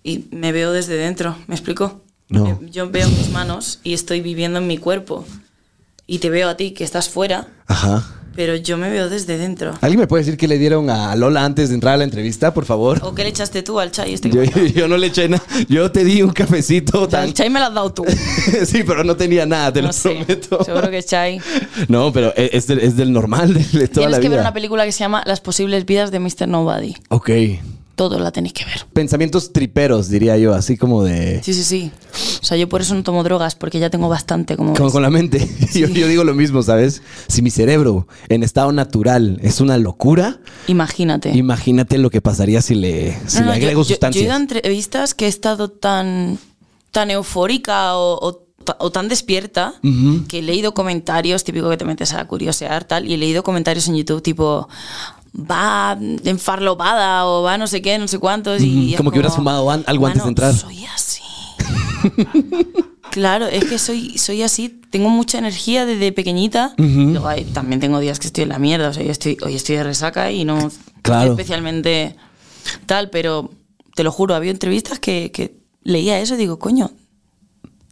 y 0.04 0.26
me 0.32 0.52
veo 0.52 0.72
desde 0.72 0.96
dentro. 0.96 1.36
¿Me 1.48 1.56
explico? 1.56 2.02
No. 2.30 2.60
Yo 2.72 2.90
veo 2.90 3.10
mis 3.10 3.30
manos 3.30 3.80
y 3.84 3.94
estoy 3.94 4.22
viviendo 4.22 4.60
en 4.60 4.68
mi 4.68 4.78
cuerpo. 4.78 5.26
Y 6.08 6.20
te 6.20 6.30
veo 6.30 6.50
a 6.50 6.58
ti 6.58 6.72
que 6.72 6.84
estás 6.84 7.10
fuera, 7.10 7.48
Ajá. 7.68 8.21
Pero 8.36 8.56
yo 8.56 8.78
me 8.78 8.90
veo 8.90 9.10
desde 9.10 9.38
dentro. 9.38 9.74
¿Alguien 9.82 10.00
me 10.00 10.08
puede 10.08 10.24
decir 10.24 10.38
qué 10.38 10.48
le 10.48 10.58
dieron 10.58 10.90
a 10.90 11.16
Lola 11.16 11.44
antes 11.46 11.70
de 11.70 11.76
entrar 11.76 11.96
a 11.96 11.98
la 11.98 12.04
entrevista, 12.06 12.54
por 12.54 12.66
favor? 12.66 13.00
¿O 13.04 13.14
qué 13.14 13.24
le 13.24 13.30
echaste 13.30 13.62
tú 13.64 13.80
al 13.80 13.92
chai? 13.92 14.14
Este 14.14 14.30
Yo, 14.30 14.44
yo 14.76 14.88
no 14.88 14.98
le 14.98 15.08
eché 15.08 15.28
nada. 15.30 15.44
Yo 15.68 15.92
te 15.92 16.04
di 16.04 16.22
un 16.22 16.32
cafecito 16.32 17.08
tan... 17.08 17.26
el 17.26 17.34
chai 17.34 17.50
me 17.50 17.60
lo 17.60 17.66
has 17.66 17.74
dado 17.74 17.94
tú. 17.94 18.06
sí, 18.66 18.84
pero 18.86 19.04
no 19.04 19.16
tenía 19.16 19.46
nada, 19.46 19.74
te 19.74 19.82
no 19.82 19.88
lo 19.88 19.94
sé. 19.94 20.16
prometo. 20.26 20.64
Seguro 20.64 20.90
que 20.90 21.04
chai. 21.04 21.40
No, 21.88 22.12
pero 22.14 22.34
e, 22.36 22.50
es, 22.54 22.68
del- 22.68 22.80
es 22.80 22.96
del 22.96 23.12
normal 23.12 23.54
de, 23.54 23.64
toda 23.64 23.88
Tienes 23.88 24.12
la 24.12 24.18
que 24.18 24.30
ver 24.30 24.32
vida. 24.38 24.42
una 24.42 24.54
película 24.54 24.86
que 24.86 24.92
se 24.92 25.00
llama 25.00 25.24
Las 25.26 25.42
posibles 25.42 25.86
vidas 25.86 26.12
de 26.12 26.20
Mr. 26.20 26.48
Nobody. 26.48 26.96
Ok. 27.10 27.30
Todo 28.02 28.18
la 28.18 28.32
tenéis 28.32 28.54
que 28.54 28.66
ver. 28.66 28.84
Pensamientos 28.94 29.54
triperos, 29.54 30.10
diría 30.10 30.36
yo, 30.36 30.56
así 30.56 30.76
como 30.76 31.04
de... 31.04 31.40
Sí, 31.44 31.54
sí, 31.54 31.64
sí. 31.64 31.92
O 32.42 32.44
sea, 32.44 32.58
yo 32.58 32.68
por 32.68 32.82
eso 32.82 32.96
no 32.96 33.04
tomo 33.04 33.24
drogas, 33.24 33.54
porque 33.54 33.78
ya 33.78 33.92
tengo 33.92 34.10
bastante 34.10 34.58
como... 34.58 34.74
Como 34.74 34.86
ves. 34.86 34.92
con 34.94 35.04
la 35.04 35.12
mente. 35.12 35.48
Yo, 35.76 35.88
yo 35.88 36.08
digo 36.08 36.24
lo 36.24 36.34
mismo, 36.34 36.64
¿sabes? 36.64 37.04
Si 37.28 37.44
mi 37.44 37.52
cerebro 37.52 38.08
en 38.28 38.42
estado 38.42 38.72
natural 38.72 39.38
es 39.44 39.62
una 39.62 39.78
locura, 39.78 40.40
Imagínate. 40.66 41.30
imagínate 41.38 42.00
lo 42.00 42.10
que 42.10 42.22
pasaría 42.22 42.64
si 42.64 42.74
le, 42.74 43.16
si 43.28 43.42
No, 43.42 43.42
le 43.42 43.46
no, 43.46 43.52
yo- 43.52 43.52
agrego 43.68 43.82
yo, 43.84 43.88
yo 43.90 43.94
he 43.94 43.94
sustancias. 43.94 44.24
ido 44.24 44.34
a 44.34 44.38
entrevistas 44.38 45.14
que 45.14 45.26
he 45.26 45.30
estado 45.30 45.70
tan, 45.70 46.40
tan 46.90 47.12
eufórica 47.12 47.96
o, 47.98 48.18
o 48.20 48.48
o 48.78 48.92
tan 48.92 49.08
despierta 49.10 49.74
Ujú. 49.84 50.26
que 50.28 50.38
he 50.40 50.42
leído 50.44 50.76
comentarios, 50.76 51.44
típico 51.44 51.68
que 51.72 51.78
te 51.78 51.86
metes 51.86 52.14
a 52.14 52.24
curiosear, 52.28 52.84
tal, 52.84 53.08
y 53.08 53.16
he 53.16 53.18
leído 53.18 53.42
comentarios 53.42 53.88
en 53.88 53.96
YouTube 53.96 54.22
tipo 54.22 54.70
va 55.34 55.98
enfarlopada 56.24 57.26
o 57.26 57.44
va 57.44 57.58
no 57.58 57.68
sé 57.68 57.82
qué, 57.82 57.98
no 57.98 58.08
sé 58.08 58.20
cuántos. 58.20 58.62
y 58.62 58.94
como 58.96 59.12
que 59.12 59.20
hubieras 59.20 59.36
fumado 59.36 59.70
algo 59.70 60.06
antes 60.08 60.24
de 60.24 60.30
"Mano, 60.30 60.30
entrar". 60.30 60.54
Soy 60.56 60.86
así. 60.86 61.22
Claro, 63.12 63.46
es 63.48 63.66
que 63.66 63.78
soy, 63.78 64.18
soy 64.18 64.42
así, 64.42 64.70
tengo 64.90 65.10
mucha 65.10 65.38
energía 65.38 65.86
desde 65.86 66.14
pequeñita. 66.14 66.74
Luego 66.78 67.28
también 67.54 67.82
tengo 67.82 68.00
días 68.00 68.20
que 68.20 68.28
estoy 68.28 68.44
en 68.44 68.50
la 68.50 68.58
mierda, 68.58 68.88
o 68.88 68.94
sea, 68.94 69.04
yo 69.04 69.12
estoy, 69.12 69.38
hoy 69.44 69.54
estoy 69.56 69.76
de 69.76 69.84
resaca 69.84 70.32
y 70.32 70.46
no 70.46 70.72
Claro. 71.02 71.32
especialmente 71.32 72.16
tal, 72.86 73.10
pero 73.10 73.52
te 73.96 74.06
lo 74.06 74.14
juro, 74.14 74.34
había 74.34 74.52
entrevistas 74.52 75.00
que, 75.00 75.30
que 75.34 75.58
leía 75.84 76.20
eso 76.22 76.36
y 76.36 76.38
digo, 76.38 76.58
coño, 76.58 76.92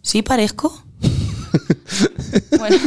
¿sí 0.02 0.22
parezco? 0.22 0.86
Bueno, 2.58 2.78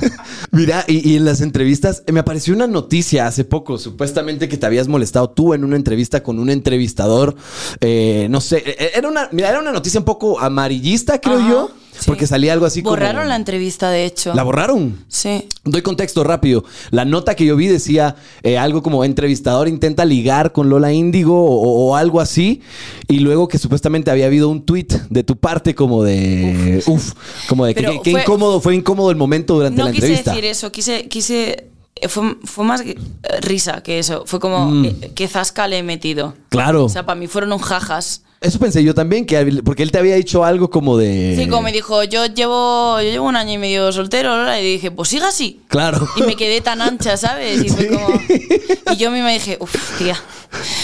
Mira, 0.52 0.84
y, 0.86 1.10
y 1.10 1.16
en 1.16 1.24
las 1.24 1.40
entrevistas, 1.40 2.02
eh, 2.06 2.12
me 2.12 2.20
apareció 2.20 2.54
una 2.54 2.66
noticia 2.66 3.26
hace 3.26 3.44
poco, 3.44 3.78
supuestamente 3.78 4.48
que 4.48 4.56
te 4.56 4.66
habías 4.66 4.88
molestado 4.88 5.30
tú 5.30 5.54
en 5.54 5.64
una 5.64 5.76
entrevista 5.76 6.22
con 6.22 6.38
un 6.38 6.50
entrevistador. 6.50 7.34
eh, 7.80 8.26
no 8.30 8.40
sé, 8.40 8.62
eh, 8.66 8.92
era 8.94 9.08
una, 9.08 9.28
mira, 9.32 9.48
era 9.48 9.60
una 9.60 9.72
noticia 9.72 9.98
un 9.98 10.04
poco 10.04 10.40
amarillista, 10.40 11.20
creo 11.20 11.38
Ajá, 11.38 11.48
yo, 11.50 11.70
sí. 11.92 12.04
porque 12.06 12.26
salía 12.26 12.52
algo 12.52 12.66
así 12.66 12.82
como. 12.82 12.90
borraron 12.96 13.28
la 13.28 13.36
entrevista, 13.36 13.90
de 13.90 14.04
hecho. 14.06 14.34
¿La 14.34 14.42
borraron? 14.42 15.04
Sí. 15.08 15.46
Doy 15.64 15.82
contexto 15.82 16.24
rápido. 16.24 16.64
La 16.90 17.04
nota 17.04 17.34
que 17.36 17.44
yo 17.44 17.54
vi 17.56 17.68
decía 17.68 18.16
eh, 18.42 18.58
algo 18.58 18.82
como 18.82 19.04
entrevistador 19.04 19.68
intenta 19.68 20.04
ligar 20.04 20.52
con 20.52 20.68
Lola 20.68 20.92
Índigo 20.92 21.44
o, 21.44 21.88
o 21.90 21.96
algo 21.96 22.20
así. 22.20 22.60
Y 23.08 23.20
luego 23.20 23.46
que 23.48 23.58
supuestamente 23.58 24.10
había 24.10 24.26
habido 24.26 24.48
un 24.48 24.62
tweet 24.64 24.88
de 25.10 25.22
tu 25.24 25.36
parte 25.36 25.74
como 25.74 26.02
de... 26.02 26.82
Uf, 26.86 27.12
como 27.48 27.64
de 27.66 27.74
que, 27.74 27.80
Pero 27.80 27.92
que- 27.94 28.02
que 28.02 28.10
fue- 28.12 28.20
incómodo, 28.22 28.60
fue 28.60 28.74
incómodo 28.74 29.10
el 29.10 29.16
momento 29.16 29.54
durante 29.54 29.78
No 29.78 29.86
la 29.86 29.92
quise 29.92 30.06
entrevista. 30.06 30.30
decir 30.32 30.44
eso, 30.46 30.72
quise, 30.72 31.08
quise 31.08 31.68
fue, 32.08 32.36
fue 32.44 32.64
más 32.64 32.80
eh, 32.82 32.96
risa 33.40 33.82
que 33.82 33.98
eso. 33.98 34.24
Fue 34.26 34.40
como 34.40 34.84
eh, 34.84 35.12
que 35.14 35.28
zasca 35.28 35.66
le 35.68 35.78
he 35.78 35.82
metido. 35.82 36.34
Claro. 36.48 36.84
O 36.84 36.88
sea, 36.88 37.04
para 37.06 37.18
mí 37.18 37.26
fueron 37.26 37.52
un 37.52 37.58
jajas. 37.58 38.22
Eso 38.40 38.58
pensé 38.58 38.82
yo 38.82 38.92
también, 38.92 39.24
que 39.24 39.60
porque 39.64 39.84
él 39.84 39.92
te 39.92 39.98
había 39.98 40.16
dicho 40.16 40.44
algo 40.44 40.68
como 40.68 40.96
de... 40.98 41.36
Sí, 41.38 41.48
como 41.48 41.62
me 41.62 41.70
dijo, 41.72 42.02
yo 42.02 42.26
llevo, 42.26 43.00
yo 43.00 43.08
llevo 43.08 43.26
un 43.28 43.36
año 43.36 43.52
y 43.52 43.58
medio 43.58 43.92
soltero, 43.92 44.36
Lola", 44.36 44.60
y 44.60 44.64
dije, 44.64 44.90
pues 44.90 45.10
siga 45.10 45.28
así. 45.28 45.60
Claro. 45.68 46.08
Y 46.16 46.22
me 46.22 46.34
quedé 46.34 46.60
tan 46.60 46.80
ancha, 46.82 47.16
¿sabes? 47.16 47.62
Y 47.64 47.68
fue 47.68 47.84
Sí. 47.84 47.88
como. 47.88 48.92
Y 48.92 48.96
yo 48.96 49.12
misma 49.12 49.30
dije, 49.30 49.58
uff, 49.60 49.96
tía. 49.98 50.16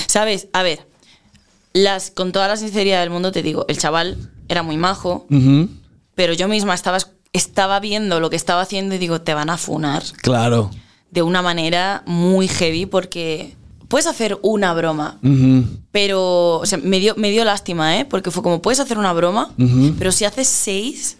¿Sabes? 0.06 0.46
A 0.52 0.62
ver, 0.62 0.86
las, 1.72 2.12
con 2.12 2.30
toda 2.30 2.46
la 2.46 2.56
sinceridad 2.56 3.00
del 3.00 3.10
mundo 3.10 3.32
te 3.32 3.42
digo, 3.42 3.64
el 3.68 3.76
chaval 3.78 4.16
era 4.48 4.62
muy 4.62 4.76
majo, 4.76 5.26
pero 6.14 6.32
yo 6.34 6.46
misma 6.48 6.74
estaba, 6.74 6.98
estaba 7.32 7.80
viendo 7.80 8.20
lo 8.20 8.30
que 8.30 8.36
estaba 8.36 8.62
haciendo 8.62 8.94
y 8.94 8.98
digo, 8.98 9.20
te 9.20 9.34
van 9.34 9.50
a 9.50 9.58
funar 9.58 10.02
Claro. 10.22 10.70
De 11.10 11.22
una 11.22 11.42
manera 11.42 12.02
muy 12.06 12.48
heavy 12.48 12.86
porque 12.86 13.54
puedes 13.88 14.06
hacer 14.06 14.38
una 14.42 14.74
broma, 14.74 15.18
pero, 15.92 16.56
o 16.58 16.66
sea, 16.66 16.78
me 16.78 17.00
dio, 17.00 17.14
me 17.16 17.30
dio 17.30 17.44
lástima, 17.44 17.98
¿eh? 17.98 18.04
Porque 18.04 18.30
fue 18.30 18.42
como, 18.42 18.60
puedes 18.60 18.80
hacer 18.80 18.98
una 18.98 19.12
broma, 19.12 19.50
pero 19.98 20.12
si 20.12 20.24
haces 20.24 20.46
seis, 20.48 21.16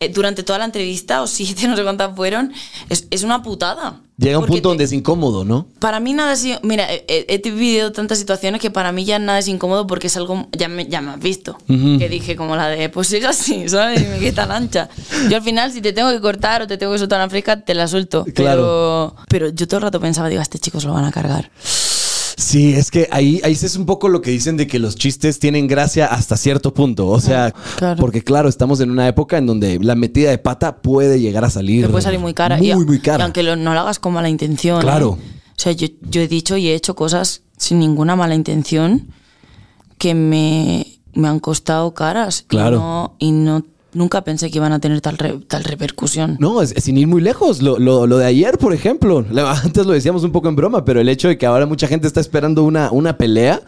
eh, 0.00 0.08
durante 0.10 0.42
toda 0.42 0.58
la 0.58 0.64
entrevista, 0.66 1.22
o 1.22 1.26
siete, 1.26 1.66
no 1.68 1.76
sé 1.76 1.82
cuántas 1.82 2.14
fueron, 2.14 2.52
es, 2.88 3.06
es 3.10 3.22
una 3.22 3.42
putada. 3.42 4.00
Llega 4.18 4.38
un 4.38 4.46
punto 4.46 4.62
te- 4.62 4.68
donde 4.68 4.84
es 4.84 4.92
incómodo, 4.92 5.44
¿no? 5.44 5.66
Para 5.78 6.00
mí 6.00 6.14
nada 6.14 6.32
es... 6.32 6.42
Mira, 6.62 6.86
he, 6.90 7.04
he- 7.28 7.38
vivido 7.50 7.92
tantas 7.92 8.16
situaciones 8.18 8.62
que 8.62 8.70
para 8.70 8.90
mí 8.90 9.04
ya 9.04 9.18
nada 9.18 9.38
es 9.38 9.46
incómodo 9.46 9.86
porque 9.86 10.06
es 10.06 10.16
algo... 10.16 10.48
Ya 10.52 10.68
me, 10.68 10.86
ya 10.86 11.02
me 11.02 11.10
has 11.10 11.20
visto. 11.20 11.58
Que 11.66 12.08
dije 12.08 12.34
como 12.34 12.56
la 12.56 12.68
de, 12.68 12.88
pues 12.88 13.08
sigue 13.08 13.26
así, 13.26 13.68
¿sabes? 13.68 14.00
Y 14.00 14.06
me 14.06 14.18
queda 14.18 14.46
tan 14.46 14.52
ancha. 14.52 14.88
Yo 15.28 15.36
al 15.36 15.42
final, 15.42 15.70
si 15.70 15.82
te 15.82 15.92
tengo 15.92 16.10
que 16.12 16.20
cortar 16.22 16.62
o 16.62 16.66
te 16.66 16.78
tengo 16.78 16.92
que 16.94 16.98
soltar 16.98 17.18
una 17.20 17.28
fresca, 17.28 17.60
te 17.60 17.74
la 17.74 17.86
suelto. 17.88 18.24
Claro. 18.34 19.14
Pero, 19.26 19.26
pero 19.28 19.48
yo 19.50 19.68
todo 19.68 19.76
el 19.78 19.82
rato 19.82 20.00
pensaba, 20.00 20.30
digo, 20.30 20.40
a 20.40 20.44
este 20.44 20.58
chico 20.58 20.80
se 20.80 20.86
lo 20.86 20.94
van 20.94 21.04
a 21.04 21.12
cargar. 21.12 21.50
Sí, 22.38 22.74
es 22.74 22.90
que 22.90 23.08
ahí, 23.10 23.40
ahí 23.44 23.52
es 23.52 23.76
un 23.76 23.86
poco 23.86 24.08
lo 24.10 24.20
que 24.20 24.30
dicen 24.30 24.58
de 24.58 24.66
que 24.66 24.78
los 24.78 24.94
chistes 24.96 25.38
tienen 25.38 25.66
gracia 25.66 26.06
hasta 26.06 26.36
cierto 26.36 26.74
punto. 26.74 27.08
O 27.08 27.18
sea, 27.18 27.52
Claro. 27.76 27.98
porque 27.98 28.22
claro, 28.22 28.48
estamos 28.50 28.80
en 28.80 28.90
una 28.90 29.08
época 29.08 29.38
en 29.38 29.46
donde 29.46 29.78
la 29.80 29.94
metida 29.94 30.28
de 30.30 30.36
pata 30.38 30.76
puede 30.82 31.18
llegar 31.18 31.44
a 31.46 31.50
salir. 31.50 31.88
Puede 31.90 32.02
salir 32.02 32.20
muy 32.20 32.34
cara. 32.34 32.58
Muy, 32.58 32.70
y, 32.70 32.74
muy 32.76 32.98
cara. 33.00 33.22
y 33.22 33.24
aunque 33.24 33.42
lo- 33.42 33.56
no 33.56 33.72
lo 33.72 33.80
hagas 33.80 33.98
con 33.98 34.12
mala 34.12 34.28
intención. 34.28 34.82
Claro. 34.82 35.18
¿eh? 35.20 35.32
O 35.56 35.58
sea, 35.58 35.72
yo, 35.72 35.86
yo 36.02 36.20
he 36.20 36.28
dicho 36.28 36.58
y 36.58 36.68
he 36.68 36.74
hecho 36.74 36.94
cosas 36.94 37.40
sin 37.56 37.78
ninguna 37.78 38.16
mala 38.16 38.34
intención 38.34 39.08
que 39.96 40.14
me, 40.14 40.86
me 41.14 41.28
han 41.28 41.40
costado 41.40 41.94
caras. 41.94 42.44
Claro. 42.46 42.76
Y 42.76 42.80
no, 42.80 43.16
y 43.18 43.32
no 43.32 43.66
nunca 43.96 44.22
pensé 44.22 44.50
que 44.50 44.58
iban 44.58 44.72
a 44.72 44.78
tener 44.78 45.00
tal, 45.00 45.18
re- 45.18 45.40
tal 45.48 45.64
repercusión. 45.64 46.36
No, 46.38 46.62
es, 46.62 46.70
sin 46.78 46.96
ir 46.98 47.06
muy 47.06 47.20
lejos. 47.20 47.62
Lo, 47.62 47.78
lo- 47.78 48.06
lo 48.06 48.18
de 48.18 48.26
ayer, 48.26 48.58
por 48.58 48.72
ejemplo. 48.72 49.24
Antes 49.64 49.86
lo 49.86 49.92
decíamos 49.92 50.22
un 50.24 50.32
poco 50.32 50.48
en 50.48 50.56
broma, 50.56 50.84
pero 50.84 51.00
el 51.00 51.08
hecho 51.08 51.28
de 51.28 51.38
que 51.38 51.46
ahora 51.46 51.66
mucha 51.66 51.88
gente 51.88 52.06
está 52.06 52.20
esperando 52.20 52.62
una, 52.62 52.90
una 52.92 53.16
pelea, 53.18 53.60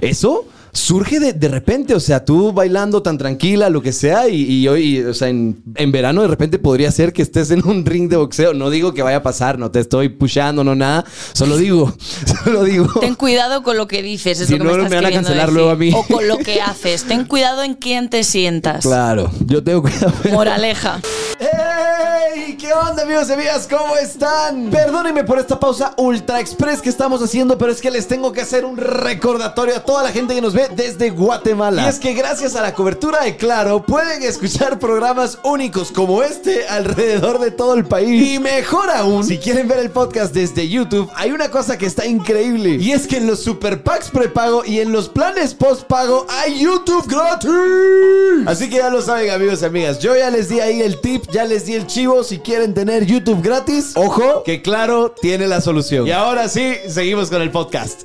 eso 0.00 0.44
surge 0.76 1.18
de, 1.20 1.32
de 1.32 1.48
repente. 1.48 1.94
O 1.94 2.00
sea, 2.00 2.24
tú 2.24 2.52
bailando 2.52 3.02
tan 3.02 3.18
tranquila, 3.18 3.70
lo 3.70 3.82
que 3.82 3.92
sea, 3.92 4.28
y, 4.28 4.42
y 4.42 4.68
hoy, 4.68 5.00
o 5.00 5.14
sea, 5.14 5.28
en, 5.28 5.62
en 5.74 5.92
verano 5.92 6.22
de 6.22 6.28
repente 6.28 6.58
podría 6.58 6.90
ser 6.90 7.12
que 7.12 7.22
estés 7.22 7.50
en 7.50 7.66
un 7.66 7.84
ring 7.84 8.08
de 8.08 8.16
boxeo. 8.16 8.54
No 8.54 8.70
digo 8.70 8.94
que 8.94 9.02
vaya 9.02 9.18
a 9.18 9.22
pasar, 9.22 9.58
no 9.58 9.70
te 9.70 9.80
estoy 9.80 10.08
pushando, 10.08 10.62
no 10.64 10.74
nada. 10.74 11.04
Solo 11.32 11.56
digo, 11.56 11.92
solo 12.44 12.64
digo. 12.64 12.88
Ten 13.00 13.14
cuidado 13.14 13.62
con 13.62 13.76
lo 13.76 13.86
que 13.88 14.02
dices, 14.02 14.40
es 14.40 14.48
Si 14.48 14.52
lo 14.56 14.58
que 14.58 14.64
no, 14.64 14.70
me 14.72 14.76
me 14.78 14.84
estás 14.84 15.02
van 15.02 15.12
a 15.12 15.14
cancelar 15.14 15.46
decir. 15.46 15.54
luego 15.54 15.70
a 15.70 15.76
mí. 15.76 15.90
O 15.94 16.02
con 16.04 16.28
lo 16.28 16.38
que 16.38 16.60
haces. 16.60 17.04
Ten 17.04 17.24
cuidado 17.24 17.62
en 17.62 17.74
quién 17.74 18.08
te 18.10 18.22
sientas. 18.24 18.82
Claro, 18.84 19.30
yo 19.46 19.62
tengo 19.64 19.82
cuidado. 19.82 20.12
Moraleja. 20.32 21.00
¡Hey! 21.40 22.35
¿Qué 22.54 22.72
onda, 22.72 23.02
amigos 23.02 23.28
y 23.28 23.32
amigas? 23.32 23.66
¿Cómo 23.68 23.96
están? 23.96 24.70
Perdónenme 24.70 25.24
por 25.24 25.38
esta 25.38 25.58
pausa 25.58 25.94
ultra 25.96 26.38
express 26.38 26.80
que 26.80 26.88
estamos 26.88 27.20
haciendo, 27.20 27.58
pero 27.58 27.72
es 27.72 27.80
que 27.80 27.90
les 27.90 28.06
tengo 28.06 28.32
que 28.32 28.40
hacer 28.40 28.64
un 28.64 28.76
recordatorio 28.76 29.74
a 29.74 29.80
toda 29.80 30.04
la 30.04 30.12
gente 30.12 30.32
que 30.32 30.40
nos 30.40 30.54
ve 30.54 30.68
desde 30.74 31.10
Guatemala. 31.10 31.82
Y 31.82 31.88
es 31.88 31.98
que 31.98 32.14
gracias 32.14 32.54
a 32.54 32.62
la 32.62 32.72
cobertura 32.72 33.24
de 33.24 33.36
Claro, 33.36 33.82
pueden 33.82 34.22
escuchar 34.22 34.78
programas 34.78 35.38
únicos 35.42 35.90
como 35.90 36.22
este 36.22 36.68
alrededor 36.68 37.40
de 37.40 37.50
todo 37.50 37.74
el 37.74 37.84
país. 37.84 38.34
Y 38.34 38.38
mejor 38.38 38.90
aún, 38.90 39.24
si 39.24 39.38
quieren 39.38 39.66
ver 39.66 39.80
el 39.80 39.90
podcast 39.90 40.32
desde 40.32 40.68
YouTube, 40.68 41.10
hay 41.16 41.32
una 41.32 41.50
cosa 41.50 41.76
que 41.76 41.86
está 41.86 42.06
increíble. 42.06 42.76
Y 42.76 42.92
es 42.92 43.08
que 43.08 43.16
en 43.16 43.26
los 43.26 43.40
super 43.40 43.82
packs 43.82 44.08
prepago 44.10 44.64
y 44.64 44.78
en 44.78 44.92
los 44.92 45.08
planes 45.08 45.52
postpago 45.52 46.26
hay 46.28 46.60
YouTube 46.60 47.06
gratis. 47.08 48.46
Así 48.46 48.70
que 48.70 48.76
ya 48.76 48.88
lo 48.88 49.02
saben, 49.02 49.30
amigos 49.30 49.62
y 49.62 49.64
amigas. 49.64 49.98
Yo 49.98 50.14
ya 50.14 50.30
les 50.30 50.48
di 50.48 50.60
ahí 50.60 50.80
el 50.80 51.00
tip, 51.00 51.24
ya 51.32 51.44
les 51.44 51.66
di 51.66 51.74
el 51.74 51.88
chivo. 51.88 52.22
Quieren 52.42 52.74
tener 52.74 53.06
YouTube 53.06 53.42
gratis, 53.42 53.92
ojo, 53.94 54.42
que 54.44 54.62
claro, 54.62 55.14
tiene 55.20 55.46
la 55.46 55.60
solución. 55.60 56.06
Y 56.06 56.10
ahora 56.12 56.48
sí, 56.48 56.74
seguimos 56.88 57.30
con 57.30 57.42
el 57.42 57.50
podcast. 57.50 58.02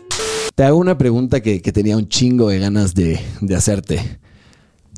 Te 0.55 0.63
hago 0.63 0.77
una 0.77 0.97
pregunta 0.97 1.41
que, 1.41 1.61
que 1.61 1.71
tenía 1.71 1.97
un 1.97 2.07
chingo 2.07 2.49
de 2.49 2.59
ganas 2.59 2.93
de, 2.93 3.19
de 3.41 3.55
hacerte. 3.55 4.19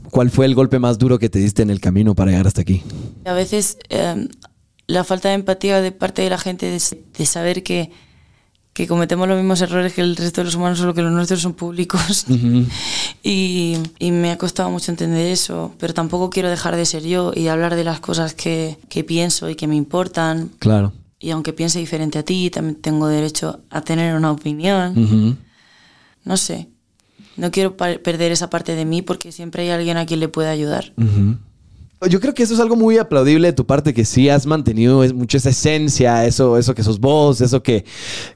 ¿Cuál 0.09 0.29
fue 0.29 0.45
el 0.45 0.55
golpe 0.55 0.79
más 0.79 0.99
duro 0.99 1.17
que 1.19 1.29
te 1.29 1.39
diste 1.39 1.61
en 1.61 1.69
el 1.69 1.79
camino 1.79 2.15
para 2.15 2.31
llegar 2.31 2.47
hasta 2.47 2.61
aquí? 2.61 2.83
A 3.25 3.33
veces 3.33 3.77
eh, 3.89 4.27
la 4.87 5.03
falta 5.03 5.29
de 5.29 5.35
empatía 5.35 5.81
de 5.81 5.91
parte 5.91 6.21
de 6.21 6.29
la 6.29 6.37
gente 6.37 6.65
de, 6.67 6.81
de 7.17 7.25
saber 7.25 7.63
que, 7.63 7.91
que 8.73 8.87
cometemos 8.87 9.27
los 9.27 9.37
mismos 9.37 9.61
errores 9.61 9.93
que 9.93 10.01
el 10.01 10.15
resto 10.15 10.41
de 10.41 10.45
los 10.45 10.55
humanos, 10.55 10.79
solo 10.79 10.93
que 10.93 11.01
los 11.01 11.11
nuestros 11.11 11.41
son 11.41 11.53
públicos. 11.53 12.25
y, 13.25 13.77
y 13.99 14.11
me 14.11 14.31
ha 14.31 14.37
costado 14.37 14.69
mucho 14.69 14.91
entender 14.91 15.25
eso, 15.27 15.73
pero 15.79 15.93
tampoco 15.93 16.29
quiero 16.29 16.49
dejar 16.49 16.75
de 16.75 16.85
ser 16.85 17.03
yo 17.03 17.31
y 17.33 17.47
hablar 17.47 17.75
de 17.75 17.85
las 17.85 18.01
cosas 18.01 18.33
que, 18.33 18.77
que 18.89 19.05
pienso 19.05 19.49
y 19.49 19.55
que 19.55 19.65
me 19.65 19.77
importan. 19.77 20.51
Claro. 20.59 20.91
Y 21.19 21.31
aunque 21.31 21.53
piense 21.53 21.79
diferente 21.79 22.19
a 22.19 22.23
ti, 22.23 22.49
también 22.49 22.75
tengo 22.75 23.07
derecho 23.07 23.61
a 23.69 23.79
tener 23.79 24.13
una 24.15 24.29
opinión. 24.29 25.39
No 26.25 26.35
sé. 26.35 26.67
No 27.37 27.49
quiero 27.49 27.77
perder 27.77 28.33
esa 28.33 28.49
parte 28.49 28.75
de 28.75 28.83
mí 28.83 29.01
porque 29.01 29.31
siempre 29.31 29.63
hay 29.63 29.69
alguien 29.69 29.95
a 29.95 30.05
quien 30.05 30.19
le 30.19 30.27
pueda 30.27 30.49
ayudar. 30.49 30.91
Yo 32.09 32.19
creo 32.19 32.33
que 32.33 32.43
eso 32.43 32.53
es 32.53 32.59
algo 32.59 32.75
muy 32.75 32.97
aplaudible 32.97 33.47
de 33.47 33.53
tu 33.53 33.65
parte, 33.65 33.93
que 33.93 34.03
sí 34.03 34.27
has 34.27 34.45
mantenido 34.45 35.01
mucho 35.13 35.37
esa 35.37 35.51
esencia, 35.51 36.25
eso, 36.25 36.57
eso 36.57 36.75
que 36.75 36.83
sos 36.83 36.99
vos, 36.99 37.39
eso 37.39 37.63
que, 37.63 37.85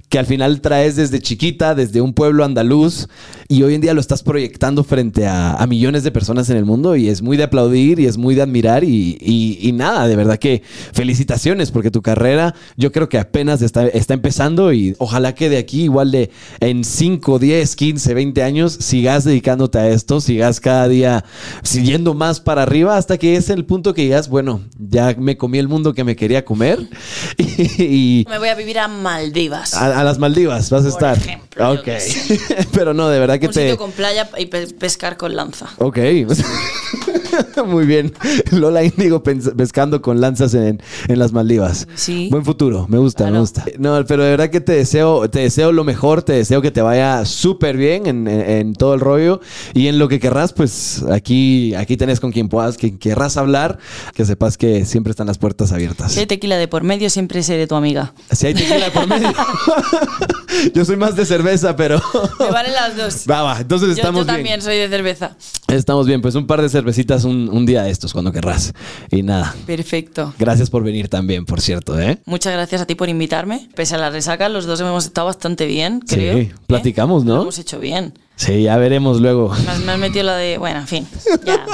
que 0.10 0.18
al 0.20 0.26
final 0.26 0.62
traes 0.62 0.96
desde 0.96 1.20
chiquita, 1.20 1.76
desde 1.76 2.00
un 2.02 2.14
pueblo 2.14 2.46
andaluz, 2.46 3.08
y 3.50 3.64
hoy 3.64 3.76
en 3.76 3.82
día 3.82 3.94
lo 3.94 4.00
estás 4.02 4.24
proyectando 4.24 4.84
frente 4.86 5.26
a, 5.28 5.54
a 5.56 5.68
millones 5.68 6.04
de 6.04 6.12
personas 6.12 6.50
en 6.50 6.56
el 6.58 6.64
mundo, 6.66 6.96
y 6.96 7.10
es 7.10 7.22
muy 7.22 7.36
de 7.36 7.44
aplaudir 7.44 8.00
y 8.00 8.06
es 8.06 8.18
muy 8.18 8.34
de 8.36 8.42
admirar, 8.42 8.84
y, 8.86 9.18
y- 9.20 9.58
y 9.62 9.72
nada, 9.74 10.08
de 10.08 10.16
verdad 10.16 10.38
que 10.38 10.64
felicitaciones, 10.94 11.72
porque 11.72 11.92
tu 11.92 12.02
carrera 12.02 12.56
yo 12.78 12.92
creo 12.92 13.10
que 13.10 13.18
apenas 13.18 13.62
está, 13.62 13.86
está 13.88 14.14
empezando, 14.14 14.72
y 14.74 14.96
ojalá 14.98 15.36
que 15.36 15.50
de 15.50 15.58
aquí, 15.58 15.84
igual 15.84 16.12
de 16.12 16.32
en 16.62 16.84
5, 16.84 17.38
10, 17.40 17.76
15, 17.76 18.14
20 18.14 18.44
años, 18.44 18.78
sigas 18.80 19.24
dedicándote 19.26 19.78
a 19.78 19.90
esto, 19.90 20.22
sigas 20.22 20.60
cada 20.60 20.88
día 20.88 21.26
siguiendo 21.64 22.14
más 22.14 22.40
para 22.40 22.64
arriba, 22.64 22.96
hasta 22.98 23.18
que 23.18 23.36
es 23.36 23.50
el 23.50 23.66
punto 23.66 23.94
que 23.94 24.04
digas, 24.04 24.30
bueno, 24.30 24.62
ya 24.80 25.16
me 25.20 25.36
comí 25.38 25.58
el 25.60 25.68
mundo 25.68 25.94
que 25.94 26.04
me 26.04 26.16
quería 26.16 26.46
comer, 26.46 26.80
y, 27.38 27.84
y 27.84 28.26
Me 28.30 28.38
voy 28.40 28.48
a 28.50 28.56
vivir 28.56 28.80
a 28.80 28.88
Maldivas. 28.88 29.74
a, 29.74 29.97
a 30.00 30.04
las 30.04 30.20
Maldivas 30.20 30.70
vas 30.70 30.82
a 30.86 30.90
Por 30.90 30.92
estar. 30.92 31.18
ejemplo, 31.18 31.72
ok. 31.72 31.88
Pero 32.74 32.94
no, 32.94 33.10
de 33.10 33.20
verdad 33.20 33.40
que 33.40 33.48
Un 33.48 33.54
te. 33.54 33.62
sitio 33.62 33.78
con 33.78 33.92
playa 33.92 34.30
y 34.38 34.46
pe- 34.46 34.68
pescar 34.68 35.18
con 35.18 35.36
lanza. 35.36 35.68
Ok. 35.78 35.98
Muy 37.66 37.86
bien. 37.86 38.14
Lola 38.52 38.84
Índigo 38.84 39.24
pescando 39.24 40.02
con 40.02 40.22
lanzas 40.22 40.54
en, 40.54 40.82
en 41.08 41.20
las 41.20 41.32
Maldivas. 41.34 41.88
Sí. 41.96 42.28
Buen 42.32 42.46
futuro. 42.46 42.86
Me 42.90 42.98
gusta, 42.98 43.30
me 43.30 43.40
gusta. 43.40 43.66
No, 43.80 44.04
pero 44.06 44.24
de 44.24 44.32
verdad 44.32 44.50
que 44.50 44.62
te 44.62 44.74
deseo, 44.74 45.30
te 45.30 45.40
deseo 45.40 45.72
lo 45.72 45.84
mejor, 45.84 46.22
te 46.24 46.34
deseo 46.34 46.62
que 46.62 46.72
te 46.72 46.82
vaya 46.82 47.26
súper 47.26 47.78
bien 47.78 48.06
en, 48.08 48.28
en- 48.28 48.50
en 48.50 48.74
todo 48.74 48.94
el 48.94 49.00
rollo. 49.00 49.42
Y 49.74 49.88
en 49.88 50.00
lo 50.00 50.08
que 50.08 50.20
querrás, 50.20 50.54
pues 50.54 51.04
aquí, 51.12 51.74
aquí 51.76 51.98
tenés 51.98 52.20
con 52.20 52.32
quien 52.32 52.50
puedas, 52.50 52.78
quien 52.78 52.98
querrás 52.98 53.38
hablar, 53.38 53.78
que 54.14 54.26
sepas 54.26 54.58
que 54.58 54.86
siempre 54.86 55.12
están 55.12 55.28
las 55.28 55.38
puertas 55.38 55.72
abiertas. 55.72 56.12
Si 56.14 56.20
hay 56.20 56.26
tequila 56.28 56.58
de 56.58 56.68
por 56.68 56.84
medio, 56.84 57.10
siempre 57.10 57.44
seré 57.44 57.68
tu 57.68 57.76
amiga. 57.76 58.14
Si 58.32 58.48
hay 58.48 58.54
tequila 58.54 58.90
por 58.92 59.08
medio. 59.08 59.28
Yo 60.74 60.86
soy 60.86 60.98
más 60.98 61.16
de 61.16 61.26
cerveza, 61.26 61.76
pero. 61.76 62.02
Me 62.40 62.50
valen 62.50 62.74
las 62.74 62.98
dos. 62.98 63.26
Va, 63.30 63.44
va. 63.44 63.60
Entonces 63.60 63.90
Yo, 63.90 63.94
estamos 63.96 64.22
yo 64.22 64.26
bien. 64.26 64.36
también 64.38 64.62
soy 64.62 64.78
de 64.78 64.90
cerveza. 64.90 65.36
Estamos 65.68 66.08
bien, 66.08 66.22
pues 66.22 66.34
un 66.36 66.48
par 66.48 66.62
de 66.62 66.70
cervecitas 66.70 67.17
un, 67.26 67.50
un 67.50 67.66
día 67.66 67.84
de 67.84 67.92
estos, 67.92 68.14
cuando 68.14 68.32
querrás. 68.32 68.74
Y 69.12 69.24
nada, 69.24 69.56
Perfecto. 69.66 70.34
gracias 70.40 70.70
por 70.70 70.84
venir 70.84 71.08
también, 71.10 71.46
por 71.46 71.62
cierto, 71.62 72.00
¿eh? 72.00 72.20
Muchas 72.26 72.54
gracias 72.54 72.82
a 72.82 72.86
ti 72.86 72.96
por 72.96 73.10
invitarme. 73.10 73.70
Pese 73.76 73.96
a 73.96 73.98
la 73.98 74.10
resaca, 74.10 74.50
los 74.50 74.66
dos 74.66 74.80
hemos 74.82 75.06
estado 75.06 75.28
bastante 75.28 75.66
bien, 75.66 76.02
Sí, 76.08 76.16
creo. 76.16 76.38
¿eh? 76.38 76.54
platicamos, 76.68 77.24
¿no? 77.26 77.36
Lo 77.36 77.42
hemos 77.44 77.60
hecho 77.60 77.80
bien. 77.80 78.14
Sí, 78.36 78.64
ya 78.64 78.78
veremos 78.78 79.20
luego. 79.22 79.50
Me 79.80 79.86
me 79.86 79.92
has 79.94 80.00
metido 80.00 80.24
la 80.26 80.36
de. 80.38 80.58
Bueno, 80.58 80.80
en 80.80 80.88
fin. 80.88 81.08
Ya. 81.46 81.66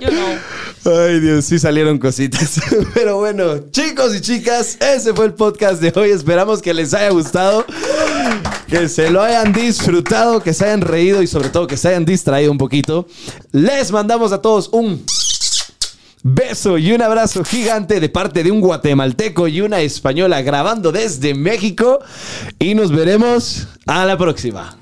Yo 0.00 0.10
no. 0.10 0.26
Ay, 0.84 1.20
Dios, 1.20 1.44
sí 1.44 1.58
salieron 1.58 1.98
cositas. 1.98 2.60
Pero 2.94 3.18
bueno, 3.18 3.58
chicos 3.70 4.14
y 4.16 4.20
chicas, 4.20 4.76
ese 4.80 5.14
fue 5.14 5.26
el 5.26 5.34
podcast 5.34 5.80
de 5.80 5.92
hoy. 5.98 6.10
Esperamos 6.10 6.60
que 6.60 6.74
les 6.74 6.92
haya 6.94 7.10
gustado, 7.10 7.64
que 8.72 8.88
se 8.88 9.10
lo 9.10 9.20
hayan 9.20 9.52
disfrutado, 9.52 10.42
que 10.42 10.54
se 10.54 10.64
hayan 10.64 10.80
reído 10.80 11.22
y 11.22 11.26
sobre 11.26 11.50
todo 11.50 11.66
que 11.66 11.76
se 11.76 11.88
hayan 11.88 12.06
distraído 12.06 12.50
un 12.50 12.56
poquito. 12.56 13.06
Les 13.52 13.92
mandamos 13.92 14.32
a 14.32 14.40
todos 14.40 14.70
un 14.72 15.04
beso 16.22 16.78
y 16.78 16.92
un 16.92 17.02
abrazo 17.02 17.44
gigante 17.44 18.00
de 18.00 18.08
parte 18.08 18.42
de 18.42 18.50
un 18.50 18.62
guatemalteco 18.62 19.46
y 19.46 19.60
una 19.60 19.80
española 19.80 20.40
grabando 20.40 20.90
desde 20.90 21.34
México. 21.34 21.98
Y 22.58 22.74
nos 22.74 22.90
veremos 22.90 23.68
a 23.86 24.06
la 24.06 24.16
próxima. 24.16 24.78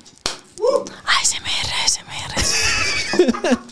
ASMR, 1.05 1.67
ASMR. 1.83 3.59